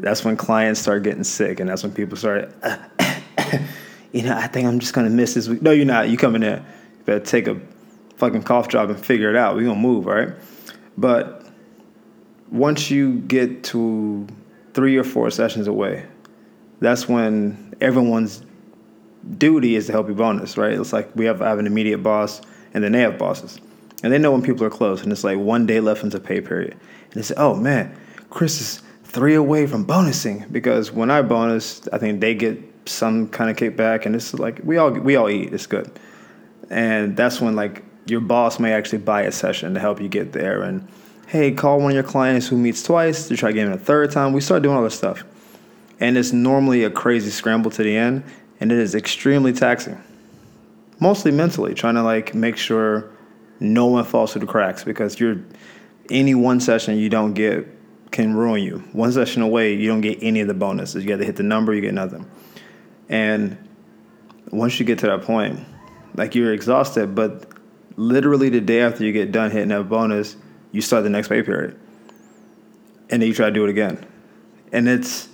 that's 0.00 0.24
when 0.24 0.36
clients 0.36 0.80
start 0.80 1.02
getting 1.02 1.24
sick 1.24 1.60
and 1.60 1.68
that's 1.68 1.82
when 1.82 1.92
people 1.92 2.16
start 2.16 2.52
you 4.12 4.22
know, 4.22 4.36
I 4.36 4.46
think 4.46 4.66
I'm 4.66 4.78
just 4.78 4.92
gonna 4.92 5.10
miss 5.10 5.34
this 5.34 5.48
week. 5.48 5.62
No, 5.62 5.70
you're 5.70 5.86
not. 5.86 6.08
You 6.08 6.16
coming 6.16 6.42
in. 6.42 6.58
You 6.58 7.04
better 7.04 7.24
take 7.24 7.46
a 7.46 7.60
fucking 8.16 8.42
cough 8.42 8.68
drop 8.68 8.88
and 8.88 8.98
figure 8.98 9.30
it 9.30 9.36
out. 9.36 9.56
We're 9.56 9.64
gonna 9.64 9.78
move, 9.78 10.06
right? 10.06 10.30
But 10.98 11.46
once 12.50 12.90
you 12.90 13.18
get 13.20 13.64
to 13.64 14.26
three 14.74 14.96
or 14.96 15.04
four 15.04 15.30
sessions 15.30 15.66
away, 15.66 16.06
that's 16.80 17.08
when 17.08 17.74
everyone's 17.80 18.42
duty 19.38 19.76
is 19.76 19.86
to 19.86 19.92
help 19.92 20.08
you 20.08 20.14
bonus, 20.14 20.56
right? 20.56 20.72
It's 20.72 20.92
like 20.92 21.14
we 21.14 21.26
have, 21.26 21.40
have 21.40 21.58
an 21.58 21.66
immediate 21.66 21.98
boss 21.98 22.40
and 22.74 22.82
then 22.82 22.92
they 22.92 23.00
have 23.00 23.18
bosses. 23.18 23.60
And 24.02 24.12
they 24.12 24.18
know 24.18 24.32
when 24.32 24.42
people 24.42 24.64
are 24.64 24.70
close 24.70 25.02
and 25.02 25.12
it's 25.12 25.24
like 25.24 25.38
one 25.38 25.66
day 25.66 25.80
left 25.80 26.02
into 26.02 26.18
pay 26.18 26.40
period. 26.40 26.72
And 26.72 27.14
they 27.14 27.22
say, 27.22 27.34
oh 27.36 27.54
man, 27.54 27.96
Chris 28.30 28.60
is 28.60 28.82
three 29.10 29.34
away 29.34 29.66
from 29.66 29.84
bonusing 29.84 30.50
because 30.52 30.92
when 30.92 31.10
I 31.10 31.22
bonus, 31.22 31.88
I 31.92 31.98
think 31.98 32.20
they 32.20 32.32
get 32.34 32.62
some 32.86 33.28
kind 33.28 33.50
of 33.50 33.56
kickback 33.56 34.06
and 34.06 34.14
it's 34.14 34.34
like 34.34 34.60
we 34.62 34.76
all 34.76 34.90
we 34.90 35.16
all 35.16 35.28
eat. 35.28 35.52
It's 35.52 35.66
good. 35.66 35.90
And 36.70 37.16
that's 37.16 37.40
when 37.40 37.56
like 37.56 37.82
your 38.06 38.20
boss 38.20 38.60
may 38.60 38.72
actually 38.72 38.98
buy 38.98 39.22
a 39.22 39.32
session 39.32 39.74
to 39.74 39.80
help 39.80 40.00
you 40.00 40.08
get 40.08 40.32
there. 40.32 40.62
And 40.62 40.86
hey, 41.26 41.50
call 41.50 41.80
one 41.80 41.90
of 41.90 41.94
your 41.94 42.04
clients 42.04 42.46
who 42.46 42.56
meets 42.56 42.84
twice 42.84 43.26
to 43.28 43.36
try 43.36 43.50
getting 43.50 43.72
a 43.72 43.78
third 43.78 44.12
time. 44.12 44.32
We 44.32 44.40
start 44.40 44.62
doing 44.62 44.76
all 44.76 44.84
this 44.84 44.96
stuff. 44.96 45.24
And 45.98 46.16
it's 46.16 46.32
normally 46.32 46.84
a 46.84 46.90
crazy 46.90 47.30
scramble 47.30 47.70
to 47.72 47.82
the 47.82 47.94
end, 47.94 48.24
and 48.58 48.72
it 48.72 48.78
is 48.78 48.94
extremely 48.94 49.52
taxing. 49.52 50.02
Mostly 50.98 51.30
mentally, 51.30 51.74
trying 51.74 51.96
to 51.96 52.02
like 52.02 52.34
make 52.34 52.56
sure 52.56 53.10
no 53.58 53.86
one 53.86 54.04
falls 54.04 54.32
through 54.32 54.40
the 54.40 54.46
cracks 54.46 54.82
because 54.82 55.20
you're 55.20 55.36
any 56.10 56.34
one 56.34 56.58
session 56.58 56.96
you 56.96 57.10
don't 57.10 57.34
get 57.34 57.66
can 58.10 58.34
ruin 58.34 58.62
you. 58.62 58.78
One 58.92 59.12
session 59.12 59.42
away, 59.42 59.74
you 59.74 59.88
don't 59.88 60.00
get 60.00 60.18
any 60.22 60.40
of 60.40 60.48
the 60.48 60.54
bonuses. 60.54 61.02
You 61.04 61.08
got 61.08 61.18
to 61.18 61.24
hit 61.24 61.36
the 61.36 61.42
number, 61.42 61.74
you 61.74 61.80
get 61.80 61.94
nothing. 61.94 62.28
And 63.08 63.56
once 64.50 64.78
you 64.80 64.86
get 64.86 64.98
to 65.00 65.06
that 65.06 65.22
point, 65.22 65.60
like 66.14 66.34
you're 66.34 66.52
exhausted, 66.52 67.14
but 67.14 67.46
literally 67.96 68.48
the 68.48 68.60
day 68.60 68.80
after 68.80 69.04
you 69.04 69.12
get 69.12 69.32
done 69.32 69.50
hitting 69.50 69.68
that 69.68 69.88
bonus, 69.88 70.36
you 70.72 70.80
start 70.80 71.04
the 71.04 71.10
next 71.10 71.28
pay 71.28 71.42
period. 71.42 71.78
And 73.10 73.20
then 73.20 73.28
you 73.28 73.34
try 73.34 73.46
to 73.46 73.52
do 73.52 73.64
it 73.64 73.70
again. 73.70 74.06
And 74.72 74.88
it's 74.88 75.28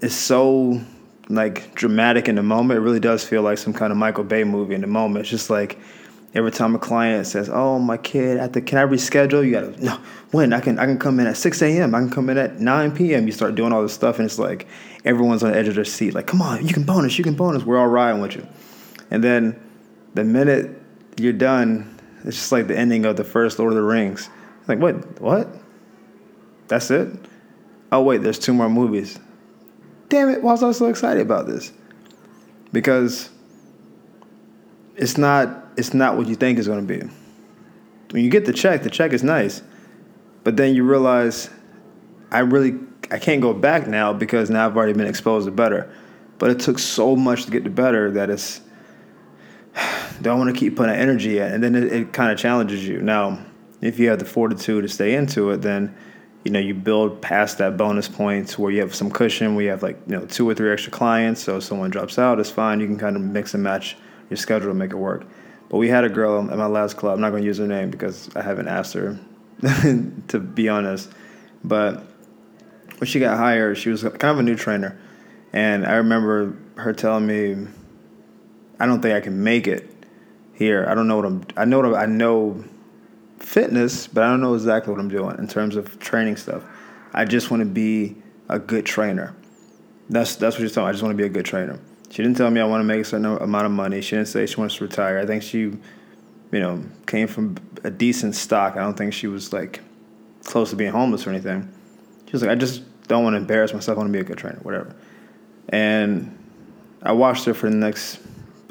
it's 0.00 0.14
so 0.14 0.80
like 1.28 1.74
dramatic 1.74 2.28
in 2.28 2.34
the 2.34 2.42
moment. 2.42 2.78
It 2.78 2.80
really 2.80 3.00
does 3.00 3.24
feel 3.24 3.42
like 3.42 3.58
some 3.58 3.72
kind 3.72 3.92
of 3.92 3.98
Michael 3.98 4.24
Bay 4.24 4.44
movie 4.44 4.74
in 4.74 4.80
the 4.80 4.86
moment. 4.86 5.22
It's 5.22 5.30
just 5.30 5.50
like 5.50 5.78
every 6.34 6.50
time 6.50 6.74
a 6.74 6.78
client 6.78 7.26
says, 7.26 7.48
"Oh, 7.52 7.78
my 7.78 7.96
kid, 7.96 8.38
at 8.38 8.52
the 8.52 8.60
can 8.60 8.78
I 8.78 8.82
reschedule?" 8.82 9.44
You 9.44 9.50
gotta 9.52 9.84
no. 9.84 9.98
When 10.30 10.52
I 10.52 10.60
can 10.60 10.78
I 10.78 10.86
can 10.86 10.98
come 10.98 11.20
in 11.20 11.26
at 11.26 11.36
six 11.36 11.62
a.m. 11.62 11.94
I 11.94 11.98
can 11.98 12.10
come 12.10 12.30
in 12.30 12.38
at 12.38 12.60
nine 12.60 12.94
p.m. 12.94 13.26
You 13.26 13.32
start 13.32 13.54
doing 13.54 13.72
all 13.72 13.82
this 13.82 13.92
stuff, 13.92 14.18
and 14.18 14.26
it's 14.26 14.38
like 14.38 14.66
everyone's 15.04 15.42
on 15.42 15.52
the 15.52 15.58
edge 15.58 15.68
of 15.68 15.74
their 15.74 15.84
seat. 15.84 16.14
Like, 16.14 16.26
come 16.26 16.42
on, 16.42 16.66
you 16.66 16.72
can 16.72 16.84
bonus, 16.84 17.18
you 17.18 17.24
can 17.24 17.34
bonus. 17.34 17.64
We're 17.64 17.78
all 17.78 17.88
riding 17.88 18.20
with 18.20 18.36
you. 18.36 18.46
And 19.10 19.24
then 19.24 19.60
the 20.14 20.24
minute 20.24 20.70
you're 21.18 21.32
done, 21.32 21.98
it's 22.24 22.36
just 22.36 22.52
like 22.52 22.68
the 22.68 22.76
ending 22.76 23.04
of 23.04 23.16
the 23.16 23.24
first 23.24 23.58
Lord 23.58 23.72
of 23.72 23.76
the 23.76 23.82
Rings. 23.82 24.28
Like, 24.68 24.78
what? 24.78 25.20
What? 25.20 25.48
That's 26.68 26.90
it? 26.90 27.08
Oh, 27.90 28.02
wait, 28.02 28.22
there's 28.22 28.38
two 28.38 28.54
more 28.54 28.68
movies. 28.70 29.18
Damn 30.08 30.28
it, 30.28 30.42
why 30.42 30.52
was 30.52 30.62
I 30.62 30.70
so 30.72 30.86
excited 30.86 31.20
about 31.20 31.46
this? 31.46 31.72
Because 32.72 33.30
it's 34.96 35.18
not 35.18 35.69
it's 35.80 35.94
not 35.94 36.16
what 36.16 36.28
you 36.28 36.36
think 36.36 36.58
it's 36.58 36.68
going 36.68 36.86
to 36.86 36.98
be. 36.98 37.04
When 38.10 38.22
you 38.22 38.30
get 38.30 38.44
the 38.44 38.52
check, 38.52 38.82
the 38.82 38.90
check 38.90 39.12
is 39.12 39.24
nice. 39.24 39.62
But 40.44 40.56
then 40.56 40.74
you 40.74 40.84
realize 40.84 41.50
I 42.30 42.40
really 42.40 42.78
I 43.10 43.18
can't 43.18 43.40
go 43.40 43.52
back 43.52 43.88
now 43.88 44.12
because 44.12 44.50
now 44.50 44.66
I've 44.66 44.76
already 44.76 44.92
been 44.92 45.06
exposed 45.06 45.46
to 45.46 45.50
better. 45.50 45.92
But 46.38 46.50
it 46.50 46.60
took 46.60 46.78
so 46.78 47.16
much 47.16 47.44
to 47.44 47.50
get 47.50 47.64
to 47.64 47.70
better 47.70 48.10
that 48.12 48.30
it's 48.30 48.60
don't 50.22 50.38
want 50.38 50.54
to 50.54 50.58
keep 50.58 50.76
putting 50.76 50.94
energy 50.94 51.38
in, 51.38 51.52
and 51.52 51.62
then 51.62 51.74
it, 51.74 51.92
it 51.92 52.12
kind 52.12 52.30
of 52.30 52.38
challenges 52.38 52.86
you. 52.86 53.00
Now, 53.00 53.44
if 53.80 53.98
you 53.98 54.08
have 54.10 54.18
the 54.18 54.24
fortitude 54.24 54.82
to 54.82 54.88
stay 54.88 55.14
into 55.14 55.50
it, 55.50 55.58
then 55.58 55.94
you 56.44 56.50
know 56.50 56.60
you 56.60 56.74
build 56.74 57.20
past 57.20 57.58
that 57.58 57.76
bonus 57.76 58.08
point 58.08 58.58
where 58.58 58.70
you 58.70 58.80
have 58.80 58.94
some 58.94 59.10
cushion, 59.10 59.54
where 59.54 59.64
you 59.64 59.70
have 59.70 59.82
like 59.82 59.98
you 60.06 60.16
know 60.16 60.26
two 60.26 60.48
or 60.48 60.54
three 60.54 60.72
extra 60.72 60.92
clients. 60.92 61.42
So 61.42 61.56
if 61.56 61.64
someone 61.64 61.90
drops 61.90 62.18
out, 62.18 62.38
it's 62.38 62.50
fine. 62.50 62.80
You 62.80 62.86
can 62.86 62.98
kind 62.98 63.16
of 63.16 63.22
mix 63.22 63.54
and 63.54 63.62
match 63.62 63.96
your 64.28 64.36
schedule 64.36 64.68
to 64.68 64.74
make 64.74 64.92
it 64.92 64.96
work. 64.96 65.26
But 65.70 65.78
we 65.78 65.88
had 65.88 66.04
a 66.04 66.08
girl 66.08 66.50
at 66.50 66.58
my 66.58 66.66
last 66.66 66.96
club. 66.96 67.14
I'm 67.14 67.20
not 67.20 67.30
going 67.30 67.42
to 67.42 67.46
use 67.46 67.58
her 67.58 67.66
name 67.66 67.90
because 67.90 68.28
I 68.34 68.42
haven't 68.42 68.66
asked 68.66 68.92
her, 68.94 69.18
to 70.28 70.38
be 70.40 70.68
honest. 70.68 71.08
But 71.62 72.04
when 72.98 73.06
she 73.06 73.20
got 73.20 73.38
hired, 73.38 73.78
she 73.78 73.88
was 73.88 74.02
kind 74.02 74.24
of 74.24 74.40
a 74.40 74.42
new 74.42 74.56
trainer, 74.56 74.98
and 75.52 75.86
I 75.86 75.94
remember 75.94 76.56
her 76.76 76.92
telling 76.92 77.26
me, 77.26 77.68
"I 78.80 78.86
don't 78.86 79.00
think 79.00 79.14
I 79.14 79.20
can 79.20 79.44
make 79.44 79.68
it 79.68 79.88
here. 80.54 80.86
I 80.88 80.94
don't 80.94 81.06
know 81.06 81.16
what 81.16 81.24
I'm. 81.24 81.44
I 81.56 81.64
know 81.64 81.80
what 81.80 81.94
I 81.94 82.06
know 82.06 82.64
fitness, 83.38 84.08
but 84.08 84.24
I 84.24 84.28
don't 84.28 84.40
know 84.40 84.54
exactly 84.54 84.92
what 84.92 85.00
I'm 85.00 85.08
doing 85.08 85.38
in 85.38 85.46
terms 85.46 85.76
of 85.76 86.00
training 86.00 86.36
stuff. 86.36 86.64
I 87.12 87.24
just 87.24 87.50
want 87.50 87.60
to 87.60 87.68
be 87.68 88.16
a 88.48 88.58
good 88.58 88.86
trainer. 88.86 89.36
That's 90.08 90.34
that's 90.34 90.58
what 90.58 90.72
telling 90.72 90.86
me. 90.86 90.88
I 90.88 90.92
just 90.92 91.02
want 91.04 91.12
to 91.12 91.16
be 91.16 91.26
a 91.26 91.30
good 91.32 91.44
trainer. 91.44 91.78
She 92.10 92.22
didn't 92.22 92.36
tell 92.36 92.50
me 92.50 92.60
I 92.60 92.64
want 92.64 92.80
to 92.80 92.84
make 92.84 93.00
a 93.00 93.04
certain 93.04 93.24
amount 93.24 93.66
of 93.66 93.72
money. 93.72 94.00
She 94.00 94.16
didn't 94.16 94.28
say 94.28 94.44
she 94.46 94.56
wants 94.56 94.76
to 94.76 94.84
retire. 94.84 95.18
I 95.18 95.26
think 95.26 95.42
she, 95.42 95.58
you 95.60 95.80
know, 96.52 96.84
came 97.06 97.28
from 97.28 97.56
a 97.84 97.90
decent 97.90 98.34
stock. 98.34 98.76
I 98.76 98.80
don't 98.80 98.96
think 98.96 99.12
she 99.12 99.28
was 99.28 99.52
like 99.52 99.80
close 100.44 100.70
to 100.70 100.76
being 100.76 100.90
homeless 100.90 101.26
or 101.26 101.30
anything. 101.30 101.72
She 102.26 102.32
was 102.32 102.42
like, 102.42 102.50
I 102.50 102.56
just 102.56 102.82
don't 103.06 103.22
want 103.22 103.34
to 103.34 103.38
embarrass 103.38 103.72
myself. 103.72 103.96
I 103.96 104.00
want 104.00 104.08
to 104.08 104.12
be 104.12 104.20
a 104.20 104.24
good 104.24 104.38
trainer, 104.38 104.58
whatever. 104.62 104.94
And 105.68 106.36
I 107.02 107.12
watched 107.12 107.44
her 107.44 107.54
for 107.54 107.70
the 107.70 107.76
next 107.76 108.18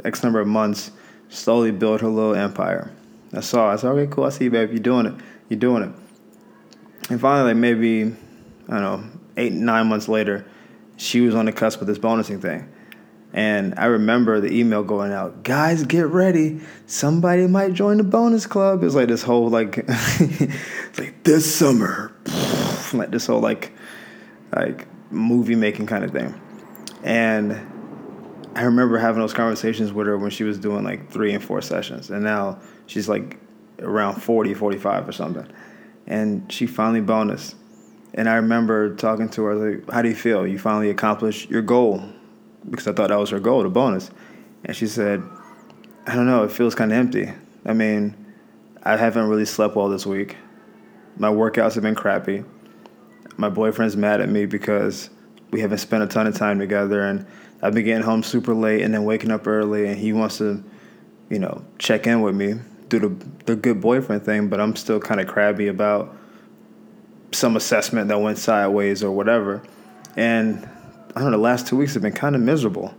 X 0.04 0.21
number 0.23 0.39
of 0.39 0.47
months 0.47 0.91
slowly 1.30 1.71
build 1.71 2.02
her 2.02 2.08
little 2.08 2.36
empire. 2.36 2.91
I 3.34 3.39
saw. 3.39 3.71
I 3.71 3.78
said, 3.78 3.89
okay, 3.91 4.12
cool. 4.12 4.25
I 4.25 4.30
see 4.30 4.45
you, 4.45 4.52
babe. 4.52 4.71
You're 4.71 4.80
doing 4.80 5.06
it. 5.06 5.13
You're 5.47 5.60
doing 5.60 5.84
it. 5.84 7.10
And 7.10 7.21
finally, 7.21 7.54
like 7.54 7.58
maybe 7.58 8.15
I 8.67 8.80
don't 8.80 8.82
know, 8.82 9.04
eight 9.38 9.54
nine 9.54 9.88
months 9.88 10.08
later, 10.08 10.45
she 10.97 11.21
was 11.21 11.36
on 11.36 11.45
the 11.45 11.52
cusp 11.52 11.82
of 11.82 11.88
this 11.88 11.97
bonusing 11.97 12.41
thing. 12.41 12.69
And 13.31 13.75
I 13.77 13.85
remember 13.85 14.39
the 14.39 14.51
email 14.51 14.83
going 14.83 15.11
out, 15.11 15.43
guys, 15.43 15.83
get 15.83 16.07
ready. 16.07 16.61
Somebody 16.87 17.45
might 17.45 17.73
join 17.73 17.97
the 17.97 18.03
bonus 18.03 18.47
club. 18.47 18.81
It 18.81 18.85
was 18.85 18.95
like 18.95 19.07
this 19.07 19.21
whole 19.21 19.49
like 19.49 19.77
like 20.97 21.23
this 21.23 21.53
summer. 21.53 22.11
like 22.93 23.11
this 23.11 23.27
whole 23.27 23.39
like 23.39 23.71
like 24.55 24.87
movie 25.11 25.55
making 25.55 25.85
kind 25.85 26.03
of 26.03 26.11
thing. 26.11 26.39
And 27.03 27.53
I 28.55 28.63
remember 28.63 28.97
having 28.97 29.21
those 29.21 29.33
conversations 29.33 29.93
with 29.93 30.07
her 30.07 30.17
when 30.17 30.31
she 30.31 30.43
was 30.43 30.57
doing 30.57 30.83
like 30.83 31.11
three 31.11 31.33
and 31.33 31.43
four 31.43 31.61
sessions. 31.61 32.09
And 32.09 32.23
now 32.23 32.59
she's 32.87 33.07
like 33.07 33.37
around 33.77 34.21
40, 34.21 34.55
45 34.55 35.07
or 35.07 35.11
something. 35.11 35.47
And 36.07 36.51
she 36.51 36.65
finally 36.65 37.01
bonus. 37.01 37.53
And 38.15 38.27
I 38.27 38.35
remember 38.35 38.95
talking 38.95 39.29
to 39.29 39.43
her, 39.43 39.55
like, 39.55 39.91
how 39.91 40.01
do 40.01 40.09
you 40.09 40.15
feel? 40.15 40.47
You 40.47 40.57
finally 40.57 40.89
accomplished 40.89 41.49
your 41.51 41.61
goal 41.61 42.03
because 42.69 42.88
I 42.88 42.93
thought 42.93 43.10
that 43.10 43.19
was 43.19 43.30
her 43.30 43.39
goal, 43.39 43.63
the 43.63 43.69
bonus. 43.69 44.10
And 44.65 44.76
she 44.76 44.88
said, 44.88 45.24
I 46.06 46.15
don't 46.15 46.26
know, 46.26 46.43
it 46.43 46.52
feels 46.52 46.76
kind 46.76 46.91
of 46.91 46.98
empty. 46.98 47.32
I 47.65 47.74
mean, 47.74 48.15
I 48.84 48.98
haven't 48.98 49.28
really 49.28 49.45
slept 49.45 49.76
well 49.76 49.89
this 49.89 50.06
week. 50.06 50.38
My 51.17 51.30
workouts 51.30 51.76
have 51.76 51.84
been 51.84 51.95
crappy. 51.95 52.43
My 53.38 53.50
boyfriend's 53.50 53.95
mad 53.95 54.22
at 54.22 54.30
me 54.30 54.45
because 54.45 55.10
we 55.52 55.62
haven't 55.62 55.80
spent 55.80 56.04
a 56.04 56.08
ton 56.08 56.28
of 56.28 56.36
time 56.36 56.60
together 56.60 57.02
and 57.02 57.26
I've 57.62 57.74
been 57.74 57.86
getting 57.86 58.04
home 58.04 58.24
super 58.24 58.54
late 58.54 58.82
and 58.82 58.93
then 58.93 59.04
waking 59.04 59.32
up 59.32 59.48
early 59.48 59.88
and 59.88 59.98
he 59.98 60.13
wants 60.13 60.38
to, 60.38 60.63
you 61.30 61.39
know, 61.39 61.63
check 61.78 62.08
in 62.08 62.22
with 62.22 62.36
me, 62.36 62.56
do 62.88 63.00
the 63.00 63.26
the 63.45 63.56
good 63.56 63.82
boyfriend 63.82 64.24
thing, 64.24 64.48
but 64.48 64.60
I'm 64.60 64.76
still 64.76 65.00
kind 65.00 65.19
of 65.19 65.28
crabby 65.28 65.67
about 65.67 66.15
some 67.32 67.56
assessment 67.56 68.08
that 68.08 68.19
went 68.19 68.38
sideways 68.38 69.04
or 69.04 69.12
whatever. 69.12 69.62
And 70.15 70.67
I 71.15 71.22
don't 71.22 71.32
know, 71.32 71.38
the 71.38 71.43
last 71.43 71.67
two 71.67 71.76
weeks 71.76 71.93
have 71.93 72.04
been 72.04 72.13
kind 72.13 72.36
of 72.36 72.41
miserable. 72.41 72.93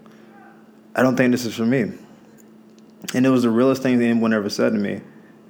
I 0.94 1.02
don't 1.02 1.16
think 1.16 1.32
this 1.32 1.44
is 1.44 1.54
for 1.54 1.66
me. 1.66 1.92
And 3.14 3.26
it 3.26 3.30
was 3.30 3.42
the 3.42 3.50
realest 3.50 3.82
thing 3.82 4.00
anyone 4.02 4.32
ever 4.32 4.50
said 4.50 4.72
to 4.72 4.78
me 4.78 5.00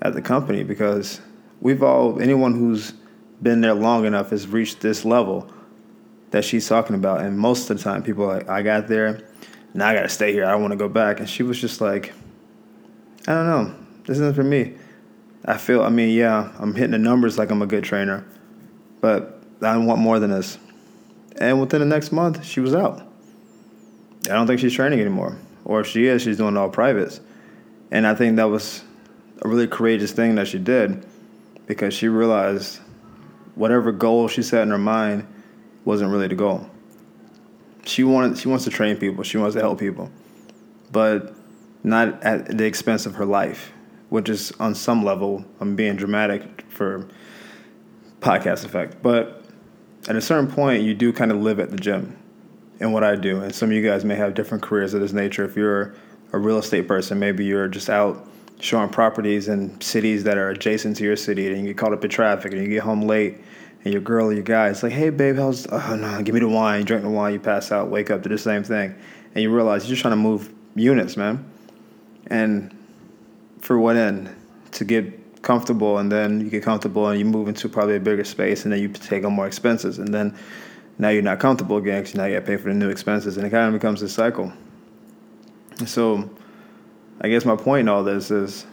at 0.02 0.14
the 0.14 0.22
company 0.22 0.62
because 0.62 1.20
we've 1.60 1.82
all, 1.82 2.20
anyone 2.20 2.54
who's 2.54 2.92
been 3.42 3.60
there 3.60 3.74
long 3.74 4.04
enough 4.04 4.30
has 4.30 4.46
reached 4.46 4.80
this 4.80 5.04
level 5.04 5.50
that 6.30 6.44
she's 6.44 6.68
talking 6.68 6.94
about. 6.94 7.20
And 7.20 7.38
most 7.38 7.70
of 7.70 7.78
the 7.78 7.82
time, 7.82 8.02
people 8.02 8.24
are 8.24 8.38
like, 8.38 8.48
I 8.48 8.62
got 8.62 8.88
there, 8.88 9.28
now 9.74 9.88
I 9.88 9.94
got 9.94 10.02
to 10.02 10.08
stay 10.08 10.32
here. 10.32 10.44
I 10.44 10.52
don't 10.52 10.60
want 10.60 10.72
to 10.72 10.76
go 10.76 10.88
back. 10.88 11.20
And 11.20 11.28
she 11.28 11.42
was 11.42 11.60
just 11.60 11.80
like, 11.80 12.12
I 13.26 13.34
don't 13.34 13.46
know. 13.46 13.74
This 14.04 14.16
isn't 14.18 14.34
for 14.34 14.44
me. 14.44 14.74
I 15.44 15.56
feel, 15.56 15.82
I 15.82 15.88
mean, 15.88 16.10
yeah, 16.10 16.52
I'm 16.58 16.74
hitting 16.74 16.90
the 16.90 16.98
numbers 16.98 17.38
like 17.38 17.50
I'm 17.50 17.62
a 17.62 17.66
good 17.66 17.84
trainer, 17.84 18.24
but 19.00 19.42
I 19.62 19.76
want 19.78 20.00
more 20.00 20.18
than 20.18 20.30
this. 20.30 20.58
And 21.40 21.58
within 21.58 21.80
the 21.80 21.86
next 21.86 22.12
month, 22.12 22.44
she 22.44 22.60
was 22.60 22.74
out. 22.74 23.00
I 24.24 24.34
don't 24.34 24.46
think 24.46 24.60
she's 24.60 24.74
training 24.74 25.00
anymore. 25.00 25.38
Or 25.64 25.80
if 25.80 25.86
she 25.86 26.06
is, 26.06 26.22
she's 26.22 26.36
doing 26.36 26.56
all 26.56 26.68
privates. 26.68 27.20
And 27.90 28.06
I 28.06 28.14
think 28.14 28.36
that 28.36 28.44
was 28.44 28.84
a 29.42 29.48
really 29.48 29.66
courageous 29.66 30.12
thing 30.12 30.34
that 30.34 30.46
she 30.46 30.58
did 30.58 31.04
because 31.66 31.94
she 31.94 32.08
realized 32.08 32.80
whatever 33.54 33.90
goal 33.90 34.28
she 34.28 34.42
set 34.42 34.62
in 34.62 34.70
her 34.70 34.78
mind 34.78 35.26
wasn't 35.84 36.10
really 36.10 36.28
the 36.28 36.34
goal. 36.34 36.68
She 37.84 38.04
wanted 38.04 38.38
she 38.38 38.48
wants 38.48 38.64
to 38.64 38.70
train 38.70 38.96
people, 38.96 39.24
she 39.24 39.38
wants 39.38 39.54
to 39.54 39.60
help 39.60 39.80
people. 39.80 40.10
But 40.92 41.34
not 41.82 42.22
at 42.22 42.58
the 42.58 42.64
expense 42.64 43.06
of 43.06 43.14
her 43.14 43.24
life, 43.24 43.72
which 44.10 44.28
is 44.28 44.52
on 44.60 44.74
some 44.74 45.04
level 45.04 45.44
I'm 45.60 45.76
being 45.76 45.96
dramatic 45.96 46.62
for 46.68 47.08
podcast 48.20 48.64
effect. 48.64 49.02
But 49.02 49.39
at 50.08 50.16
a 50.16 50.20
certain 50.20 50.50
point, 50.50 50.82
you 50.82 50.94
do 50.94 51.12
kind 51.12 51.30
of 51.30 51.38
live 51.38 51.60
at 51.60 51.70
the 51.70 51.76
gym 51.76 52.16
and 52.80 52.92
what 52.92 53.04
I 53.04 53.16
do. 53.16 53.42
And 53.42 53.54
some 53.54 53.68
of 53.70 53.74
you 53.74 53.82
guys 53.82 54.04
may 54.04 54.16
have 54.16 54.34
different 54.34 54.62
careers 54.62 54.94
of 54.94 55.00
this 55.00 55.12
nature. 55.12 55.44
If 55.44 55.56
you're 55.56 55.94
a 56.32 56.38
real 56.38 56.58
estate 56.58 56.88
person, 56.88 57.18
maybe 57.18 57.44
you're 57.44 57.68
just 57.68 57.90
out 57.90 58.26
showing 58.60 58.88
properties 58.88 59.48
in 59.48 59.80
cities 59.80 60.24
that 60.24 60.36
are 60.36 60.50
adjacent 60.50 60.96
to 60.98 61.04
your 61.04 61.16
city 61.16 61.48
and 61.48 61.60
you 61.60 61.68
get 61.68 61.78
caught 61.78 61.92
up 61.92 62.04
in 62.04 62.10
traffic 62.10 62.52
and 62.52 62.62
you 62.62 62.68
get 62.68 62.82
home 62.82 63.02
late 63.02 63.38
and 63.84 63.92
your 63.92 64.02
girl 64.02 64.26
or 64.26 64.32
your 64.32 64.42
guy 64.42 64.68
is 64.68 64.82
like, 64.82 64.92
hey, 64.92 65.10
babe, 65.10 65.36
how's, 65.36 65.66
oh 65.66 65.96
no, 65.96 66.22
give 66.22 66.34
me 66.34 66.40
the 66.40 66.48
wine. 66.48 66.84
Drink 66.84 67.02
the 67.02 67.10
wine, 67.10 67.32
you 67.32 67.40
pass 67.40 67.72
out, 67.72 67.88
wake 67.88 68.10
up, 68.10 68.22
do 68.22 68.28
the 68.28 68.38
same 68.38 68.62
thing. 68.62 68.94
And 69.34 69.42
you 69.42 69.50
realize 69.54 69.84
you're 69.84 69.90
just 69.90 70.02
trying 70.02 70.12
to 70.12 70.16
move 70.16 70.52
units, 70.74 71.16
man. 71.16 71.50
And 72.26 72.76
for 73.60 73.78
what 73.78 73.96
end? 73.96 74.34
To 74.72 74.84
get 74.84 75.19
comfortable 75.42 75.98
and 75.98 76.12
then 76.12 76.40
you 76.40 76.50
get 76.50 76.62
comfortable 76.62 77.08
and 77.08 77.18
you 77.18 77.24
move 77.24 77.48
into 77.48 77.68
probably 77.68 77.96
a 77.96 78.00
bigger 78.00 78.24
space 78.24 78.64
and 78.64 78.72
then 78.72 78.80
you 78.80 78.88
take 78.88 79.24
on 79.24 79.32
more 79.32 79.46
expenses 79.46 79.98
and 79.98 80.12
then 80.12 80.36
now 80.98 81.08
you're 81.08 81.22
not 81.22 81.40
comfortable 81.40 81.78
again 81.78 82.02
because 82.02 82.14
now 82.14 82.26
you 82.26 82.34
got 82.34 82.40
to 82.40 82.46
pay 82.46 82.56
for 82.56 82.68
the 82.68 82.74
new 82.74 82.90
expenses 82.90 83.36
and 83.36 83.46
it 83.46 83.50
kind 83.50 83.66
of 83.66 83.80
becomes 83.80 84.02
a 84.02 84.08
cycle. 84.08 84.52
So 85.86 86.28
I 87.22 87.28
guess 87.28 87.44
my 87.44 87.56
point 87.56 87.80
in 87.80 87.88
all 87.88 88.04
this 88.04 88.30
is 88.30 88.66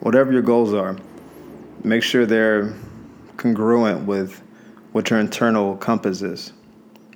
whatever 0.00 0.32
your 0.32 0.42
goals 0.42 0.74
are, 0.74 0.96
make 1.84 2.02
sure 2.02 2.26
they're 2.26 2.74
congruent 3.36 4.04
with 4.04 4.42
what 4.92 5.10
your 5.10 5.20
internal 5.20 5.76
compass 5.76 6.22
is. 6.22 6.52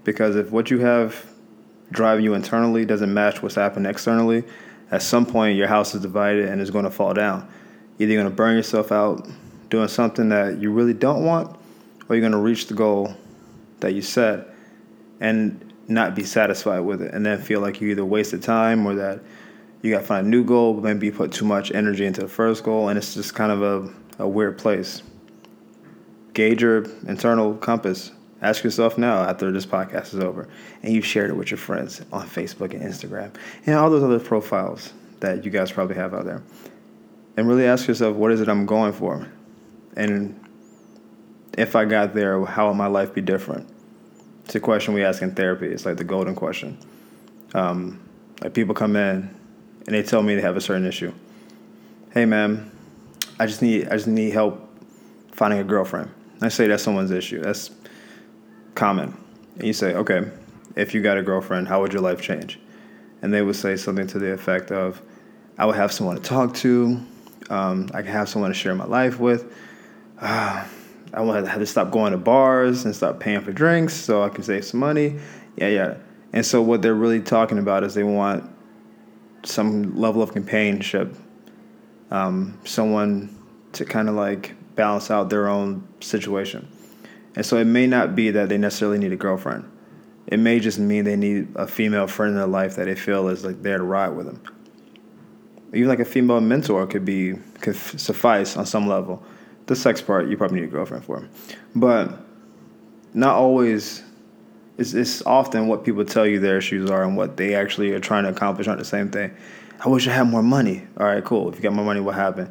Because 0.05 0.37
if 0.37 0.53
what 0.53 0.71
you 0.71 0.79
have 0.79 1.27
driving 1.91 2.25
you 2.25 2.35
internally 2.35 2.85
doesn't 2.85 3.13
match 3.13 3.43
what's 3.43 3.57
happening 3.57 3.91
externally, 3.91 4.45
at 4.93 5.03
some 5.03 5.27
point 5.27 5.57
your 5.57 5.67
house 5.67 5.97
is 5.97 6.01
divided 6.01 6.49
and 6.49 6.61
it's 6.61 6.71
going 6.71 6.85
to 6.85 6.91
fall 6.91 7.13
down 7.13 7.49
either 8.01 8.13
you're 8.13 8.23
going 8.23 8.33
to 8.33 8.37
burn 8.37 8.57
yourself 8.57 8.91
out 8.91 9.29
doing 9.69 9.87
something 9.87 10.31
that 10.31 10.59
you 10.59 10.73
really 10.73 10.95
don't 10.95 11.23
want, 11.23 11.55
or 12.09 12.17
you're 12.17 12.21
going 12.21 12.33
to 12.33 12.39
reach 12.39 12.67
the 12.67 12.75
goal 12.75 13.15
that 13.81 13.93
you 13.93 14.03
set 14.03 14.49
and 15.21 15.73
not 15.87 16.15
be 16.15 16.25
satisfied 16.25 16.81
with 16.81 17.03
it, 17.03 17.13
and 17.13 17.25
then 17.25 17.39
feel 17.41 17.61
like 17.61 17.81
you 17.81 17.89
either 17.91 18.05
wasted 18.05 18.43
time 18.43 18.87
or 18.87 18.95
that 18.95 19.21
you 19.83 19.91
got 19.91 20.01
to 20.01 20.07
find 20.07 20.27
a 20.27 20.31
new 20.31 20.43
goal, 20.43 20.75
but 20.75 20.83
maybe 20.83 21.07
you 21.07 21.13
put 21.13 21.31
too 21.31 21.45
much 21.45 21.71
energy 21.73 22.07
into 22.07 22.23
the 22.23 22.29
first 22.29 22.65
goal, 22.65 22.89
and 22.89 22.97
it's 22.97 23.15
just 23.15 23.35
kind 23.35 23.53
of 23.53 23.63
a, 23.63 24.23
a 24.25 24.27
weird 24.29 24.57
place. 24.57 25.03
Gauge 26.33 26.63
your 26.63 26.85
internal 27.07 27.55
compass. 27.55 28.13
Ask 28.41 28.65
yourself 28.65 28.97
now 28.97 29.25
after 29.25 29.53
this 29.53 29.67
podcast 29.67 30.15
is 30.15 30.21
over, 30.21 30.49
and 30.83 30.95
you've 30.95 31.05
shared 31.05 31.29
it 31.29 31.35
with 31.35 31.51
your 31.51 31.59
friends 31.59 32.01
on 32.13 32.27
Facebook 32.27 32.73
and 32.73 32.83
Instagram 32.83 33.35
and 33.67 33.75
all 33.75 33.91
those 33.91 34.03
other 34.03 34.19
profiles 34.19 34.95
that 35.21 35.45
you 35.45 35.51
guys 35.51 35.71
probably 35.71 35.97
have 35.97 36.15
out 36.15 36.25
there 36.25 36.43
and 37.37 37.49
really 37.49 37.67
ask 37.67 37.89
yourself, 37.89 38.17
what 38.17 38.33
is 38.33 38.41
it 38.41 38.49
I'm 38.49 38.67
going 38.67 38.93
for? 38.93 39.27
And 39.97 40.39
if 41.57 41.77
I 41.77 41.85
got 41.85 42.15
there, 42.15 42.45
how 42.45 42.69
would 42.69 42.75
my 42.75 42.87
life 42.87 43.15
be 43.15 43.21
different? 43.21 43.69
It's 44.45 44.55
a 44.55 44.61
question 44.61 44.95
we 44.95 45.05
ask 45.05 45.23
in 45.23 45.35
therapy. 45.35 45.69
It's 45.69 45.87
like 45.87 45.97
the 45.97 46.05
golden 46.05 46.35
question. 46.35 46.79
Um, 47.55 48.01
like 48.43 48.55
people 48.55 48.75
come 48.75 48.97
in 48.97 49.35
and 49.87 49.95
they 49.95 50.03
tell 50.03 50.23
me 50.23 50.35
they 50.35 50.41
have 50.41 50.57
a 50.57 50.61
certain 50.61 50.87
issue. 50.87 51.13
Hey, 52.13 52.25
man, 52.25 52.71
I 53.39 53.47
just 53.47 53.63
need 53.63 53.89
I 53.89 53.93
just 53.93 54.07
need 54.07 54.33
help 54.33 54.69
finding 55.33 55.61
a 55.61 55.65
girlfriend. 55.65 56.11
I 56.43 56.49
say 56.49 56.67
that's 56.67 56.83
someone's 56.83 57.11
issue. 57.11 57.41
That's 57.41 57.71
common. 58.75 59.17
And 59.57 59.67
you 59.67 59.73
say, 59.73 59.95
okay, 59.95 60.31
if 60.77 60.95
you 60.95 61.03
got 61.03 61.19
a 61.19 61.23
girlfriend, 61.23 61.69
how 61.69 61.81
would 61.81 61.93
your 61.93 62.03
life 62.03 62.21
change? 62.21 62.59
And 63.23 63.33
they 63.33 63.43
would 63.43 63.57
say 63.57 63.77
something 63.77 64.07
to 64.09 64.19
the 64.19 64.33
effect 64.33 64.71
of, 64.73 65.03
I 65.59 65.67
would 65.67 65.77
have 65.77 65.93
someone 65.93 66.17
to 66.17 66.23
talk 66.23 66.55
to. 66.57 67.01
Um, 67.51 67.89
I 67.93 68.03
can 68.03 68.13
have 68.13 68.29
someone 68.29 68.51
to 68.51 68.55
share 68.55 68.75
my 68.75 68.87
life 68.87 69.19
with. 69.19 69.53
Uh, 70.21 70.65
I 71.13 71.21
want 71.23 71.45
to 71.45 71.51
have 71.51 71.61
to 71.61 71.67
stop 71.67 71.91
going 71.91 72.13
to 72.13 72.19
bars 72.19 72.85
and 72.85 72.95
stop 72.95 73.19
paying 73.19 73.41
for 73.41 73.53
drinks 73.53 73.95
so 73.95 74.23
I 74.23 74.29
can 74.29 74.45
save 74.45 74.65
some 74.65 74.81
money. 74.81 75.17
Yeah, 75.57 75.69
yeah. 75.69 75.95
And 76.33 76.47
so 76.47 76.63
what 76.63 76.83
they're 76.83 76.95
really 76.95 77.21
talking 77.21 77.59
about 77.59 77.83
is 77.83 77.95
they 77.95 78.05
want 78.05 78.49
some 79.43 79.97
level 79.97 80.23
of 80.23 80.33
companionship, 80.33 81.15
um, 82.11 82.59
someone 82.65 83.37
to 83.73 83.85
kind 83.85 84.09
of 84.09 84.15
like 84.15 84.55
balance 84.77 85.11
out 85.11 85.31
their 85.31 85.49
own 85.49 85.87
situation. 86.01 86.69
And 87.35 87.45
so 87.45 87.57
it 87.57 87.65
may 87.65 87.87
not 87.87 88.15
be 88.15 88.31
that 88.31 88.49
they 88.49 88.59
necessarily 88.59 88.99
need 88.99 89.13
a 89.13 89.17
girlfriend. 89.17 89.71
It 90.27 90.39
may 90.39 90.61
just 90.61 90.79
mean 90.79 91.05
they 91.05 91.17
need 91.17 91.49
a 91.57 91.67
female 91.67 92.07
friend 92.07 92.31
in 92.31 92.37
their 92.37 92.47
life 92.47 92.77
that 92.77 92.85
they 92.85 92.95
feel 92.95 93.29
is 93.29 93.45
like 93.45 93.63
there 93.63 93.79
to 93.79 93.85
ride 93.85 94.11
with 94.11 94.27
them. 94.27 94.43
Even 95.73 95.89
like 95.89 96.01
a 96.01 96.05
female 96.05 96.41
mentor 96.41 96.87
could 96.87 97.05
be 97.05 97.35
could 97.61 97.77
suffice 97.77 98.57
on 98.57 98.67
some 98.67 98.89
level. 98.89 99.23
The 99.67 99.77
sex 99.77 100.01
part 100.01 100.29
you 100.29 100.37
probably 100.37 100.61
need 100.61 100.69
a 100.69 100.71
girlfriend 100.71 101.05
for, 101.05 101.29
but 101.75 102.13
not 103.15 103.37
always. 103.37 104.03
It's, 104.79 104.95
it's 104.95 105.21
often 105.27 105.69
what 105.69 105.85
people 105.85 106.05
tell 106.05 106.27
you 106.27 106.41
their 106.41 106.57
issues 106.57 106.91
are 106.91 107.05
and 107.05 107.15
what 107.15 107.37
they 107.37 107.55
actually 107.55 107.93
are 107.93 108.01
trying 108.01 108.25
to 108.25 108.31
accomplish 108.31 108.67
aren't 108.67 108.79
the 108.79 108.85
same 108.85 109.11
thing. 109.11 109.35
I 109.85 109.89
wish 109.89 110.09
I 110.09 110.13
had 110.13 110.27
more 110.27 110.43
money. 110.43 110.87
All 110.99 111.07
right, 111.07 111.23
cool. 111.23 111.51
If 111.51 111.57
you 111.57 111.63
got 111.63 111.75
more 111.75 111.85
money, 111.85 112.01
what 112.01 112.15
happened? 112.15 112.51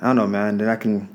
I 0.00 0.06
don't 0.06 0.16
know, 0.16 0.26
man. 0.26 0.58
Then 0.58 0.68
I 0.68 0.76
can, 0.76 1.08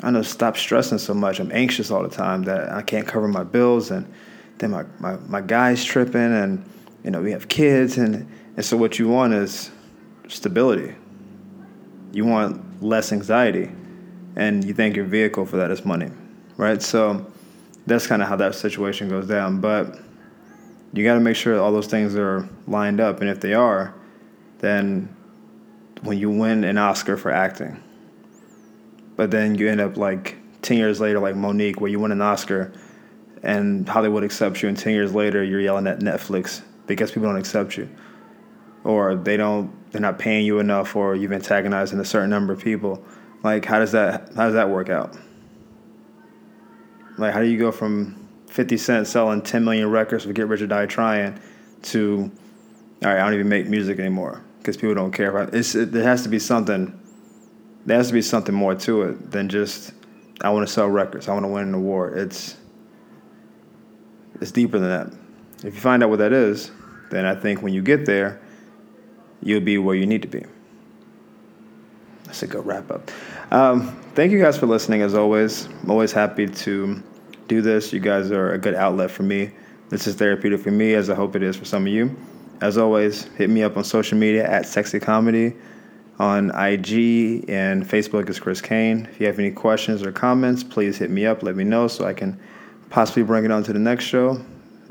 I 0.00 0.04
don't 0.04 0.14
know, 0.14 0.22
stop 0.22 0.56
stressing 0.56 0.98
so 0.98 1.12
much. 1.12 1.38
I'm 1.38 1.52
anxious 1.52 1.90
all 1.90 2.02
the 2.02 2.08
time 2.08 2.44
that 2.44 2.70
I 2.72 2.80
can't 2.80 3.06
cover 3.06 3.28
my 3.28 3.44
bills 3.44 3.90
and 3.90 4.10
then 4.58 4.70
my, 4.70 4.84
my, 4.98 5.16
my 5.28 5.40
guy's 5.40 5.84
tripping 5.84 6.20
and 6.20 6.64
you 7.04 7.10
know 7.10 7.20
we 7.20 7.32
have 7.32 7.48
kids 7.48 7.98
and, 7.98 8.28
and 8.56 8.64
so 8.64 8.76
what 8.76 8.98
you 8.98 9.08
want 9.08 9.34
is 9.34 9.70
stability 10.28 10.94
you 12.12 12.24
want 12.24 12.82
less 12.82 13.12
anxiety 13.12 13.70
and 14.36 14.64
you 14.64 14.74
think 14.74 14.96
your 14.96 15.04
vehicle 15.04 15.46
for 15.46 15.56
that. 15.56 15.70
is 15.70 15.84
money 15.84 16.10
right 16.56 16.82
so 16.82 17.24
that's 17.86 18.06
kind 18.06 18.22
of 18.22 18.28
how 18.28 18.36
that 18.36 18.54
situation 18.54 19.08
goes 19.08 19.26
down 19.26 19.60
but 19.60 20.00
you 20.92 21.04
got 21.04 21.14
to 21.14 21.20
make 21.20 21.36
sure 21.36 21.60
all 21.60 21.72
those 21.72 21.86
things 21.86 22.16
are 22.16 22.48
lined 22.66 23.00
up 23.00 23.20
and 23.20 23.30
if 23.30 23.40
they 23.40 23.54
are 23.54 23.94
then 24.58 25.14
when 26.02 26.18
you 26.18 26.30
win 26.30 26.64
an 26.64 26.78
oscar 26.78 27.16
for 27.16 27.30
acting 27.30 27.82
but 29.16 29.30
then 29.30 29.54
you 29.54 29.68
end 29.68 29.80
up 29.80 29.96
like 29.96 30.36
10 30.62 30.76
years 30.76 31.00
later 31.00 31.18
like 31.18 31.34
Mo'Nique 31.34 31.80
where 31.80 31.90
you 31.90 32.00
win 32.00 32.12
an 32.12 32.22
oscar 32.22 32.72
and 33.46 33.88
Hollywood 33.88 34.24
accepts 34.24 34.62
you, 34.62 34.68
and 34.68 34.76
10 34.76 34.92
years 34.92 35.14
later, 35.14 35.42
you're 35.44 35.60
yelling 35.60 35.86
at 35.86 36.00
Netflix 36.00 36.62
because 36.86 37.12
people 37.12 37.28
don't 37.28 37.38
accept 37.38 37.76
you. 37.76 37.88
Or 38.82 39.14
they 39.14 39.36
don't, 39.36 39.70
they're 39.96 40.02
not 40.02 40.18
paying 40.18 40.44
you 40.44 40.58
enough, 40.58 40.94
or 40.94 41.16
you've 41.16 41.32
antagonized 41.32 41.94
a 41.94 42.04
certain 42.04 42.28
number 42.28 42.52
of 42.52 42.60
people. 42.60 43.02
Like, 43.42 43.64
how 43.64 43.78
does 43.78 43.92
that, 43.92 44.30
how 44.36 44.44
does 44.44 44.52
that 44.52 44.68
work 44.68 44.90
out? 44.90 45.16
Like, 47.16 47.32
how 47.32 47.40
do 47.40 47.46
you 47.46 47.58
go 47.58 47.72
from 47.72 48.28
50 48.48 48.76
Cent 48.76 49.06
selling 49.06 49.40
10 49.40 49.64
million 49.64 49.90
records 49.90 50.24
for 50.24 50.34
Get 50.34 50.48
Rich 50.48 50.60
or 50.60 50.66
Die 50.66 50.84
Trying 50.84 51.40
to, 51.84 52.30
all 53.02 53.08
right, 53.08 53.20
I 53.20 53.24
don't 53.24 53.32
even 53.32 53.48
make 53.48 53.68
music 53.68 53.98
anymore 53.98 54.44
because 54.58 54.76
people 54.76 54.94
don't 54.94 55.12
care 55.12 55.30
about 55.30 55.54
it. 55.54 55.60
It's, 55.60 55.74
it. 55.74 55.92
There 55.92 56.02
has 56.02 56.22
to 56.24 56.28
be 56.28 56.38
something, 56.38 57.00
there 57.86 57.96
has 57.96 58.08
to 58.08 58.12
be 58.12 58.20
something 58.20 58.54
more 58.54 58.74
to 58.74 59.02
it 59.02 59.30
than 59.30 59.48
just, 59.48 59.92
I 60.42 60.50
want 60.50 60.66
to 60.66 60.72
sell 60.72 60.88
records, 60.88 61.26
I 61.26 61.32
want 61.32 61.44
to 61.44 61.48
win 61.48 61.68
an 61.68 61.74
award. 61.74 62.18
It's, 62.18 62.54
it's 64.42 64.50
deeper 64.50 64.78
than 64.78 64.90
that. 64.90 65.66
If 65.66 65.74
you 65.74 65.80
find 65.80 66.02
out 66.02 66.10
what 66.10 66.18
that 66.18 66.34
is, 66.34 66.70
then 67.10 67.24
I 67.24 67.34
think 67.34 67.62
when 67.62 67.72
you 67.72 67.80
get 67.80 68.04
there, 68.04 68.42
you'll 69.42 69.60
be 69.60 69.78
where 69.78 69.94
you 69.94 70.06
need 70.06 70.22
to 70.22 70.28
be. 70.28 70.44
That's 72.24 72.42
a 72.42 72.46
good 72.46 72.66
wrap 72.66 72.90
up. 72.90 73.10
Um, 73.52 73.96
thank 74.14 74.32
you 74.32 74.40
guys 74.40 74.58
for 74.58 74.66
listening 74.66 75.02
as 75.02 75.14
always. 75.14 75.66
I'm 75.66 75.90
always 75.90 76.12
happy 76.12 76.46
to 76.46 77.02
do 77.48 77.62
this. 77.62 77.92
You 77.92 78.00
guys 78.00 78.30
are 78.30 78.52
a 78.52 78.58
good 78.58 78.74
outlet 78.74 79.10
for 79.10 79.22
me. 79.22 79.52
This 79.88 80.06
is 80.06 80.16
therapeutic 80.16 80.60
for 80.60 80.72
me, 80.72 80.94
as 80.94 81.08
I 81.08 81.14
hope 81.14 81.36
it 81.36 81.42
is 81.42 81.56
for 81.56 81.64
some 81.64 81.86
of 81.86 81.92
you. 81.92 82.14
As 82.60 82.78
always, 82.78 83.24
hit 83.34 83.50
me 83.50 83.62
up 83.62 83.76
on 83.76 83.84
social 83.84 84.18
media 84.18 84.48
at 84.48 84.66
Sexy 84.66 84.98
Comedy. 84.98 85.54
On 86.18 86.48
IG 86.50 87.44
and 87.50 87.86
Facebook 87.86 88.30
is 88.30 88.40
Chris 88.40 88.62
Kane. 88.62 89.06
If 89.12 89.20
you 89.20 89.26
have 89.26 89.38
any 89.38 89.50
questions 89.50 90.02
or 90.02 90.10
comments, 90.10 90.64
please 90.64 90.96
hit 90.96 91.10
me 91.10 91.26
up. 91.26 91.42
Let 91.42 91.56
me 91.56 91.64
know 91.64 91.88
so 91.88 92.06
I 92.06 92.14
can 92.14 92.40
possibly 92.88 93.22
bring 93.22 93.44
it 93.44 93.50
on 93.50 93.62
to 93.64 93.72
the 93.72 93.78
next 93.78 94.04
show. 94.04 94.40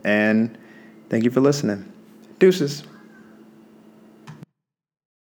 And 0.04 0.56
thank 1.10 1.24
you 1.24 1.32
for 1.32 1.42
listening. 1.42 1.92
Deuces. 2.38 2.84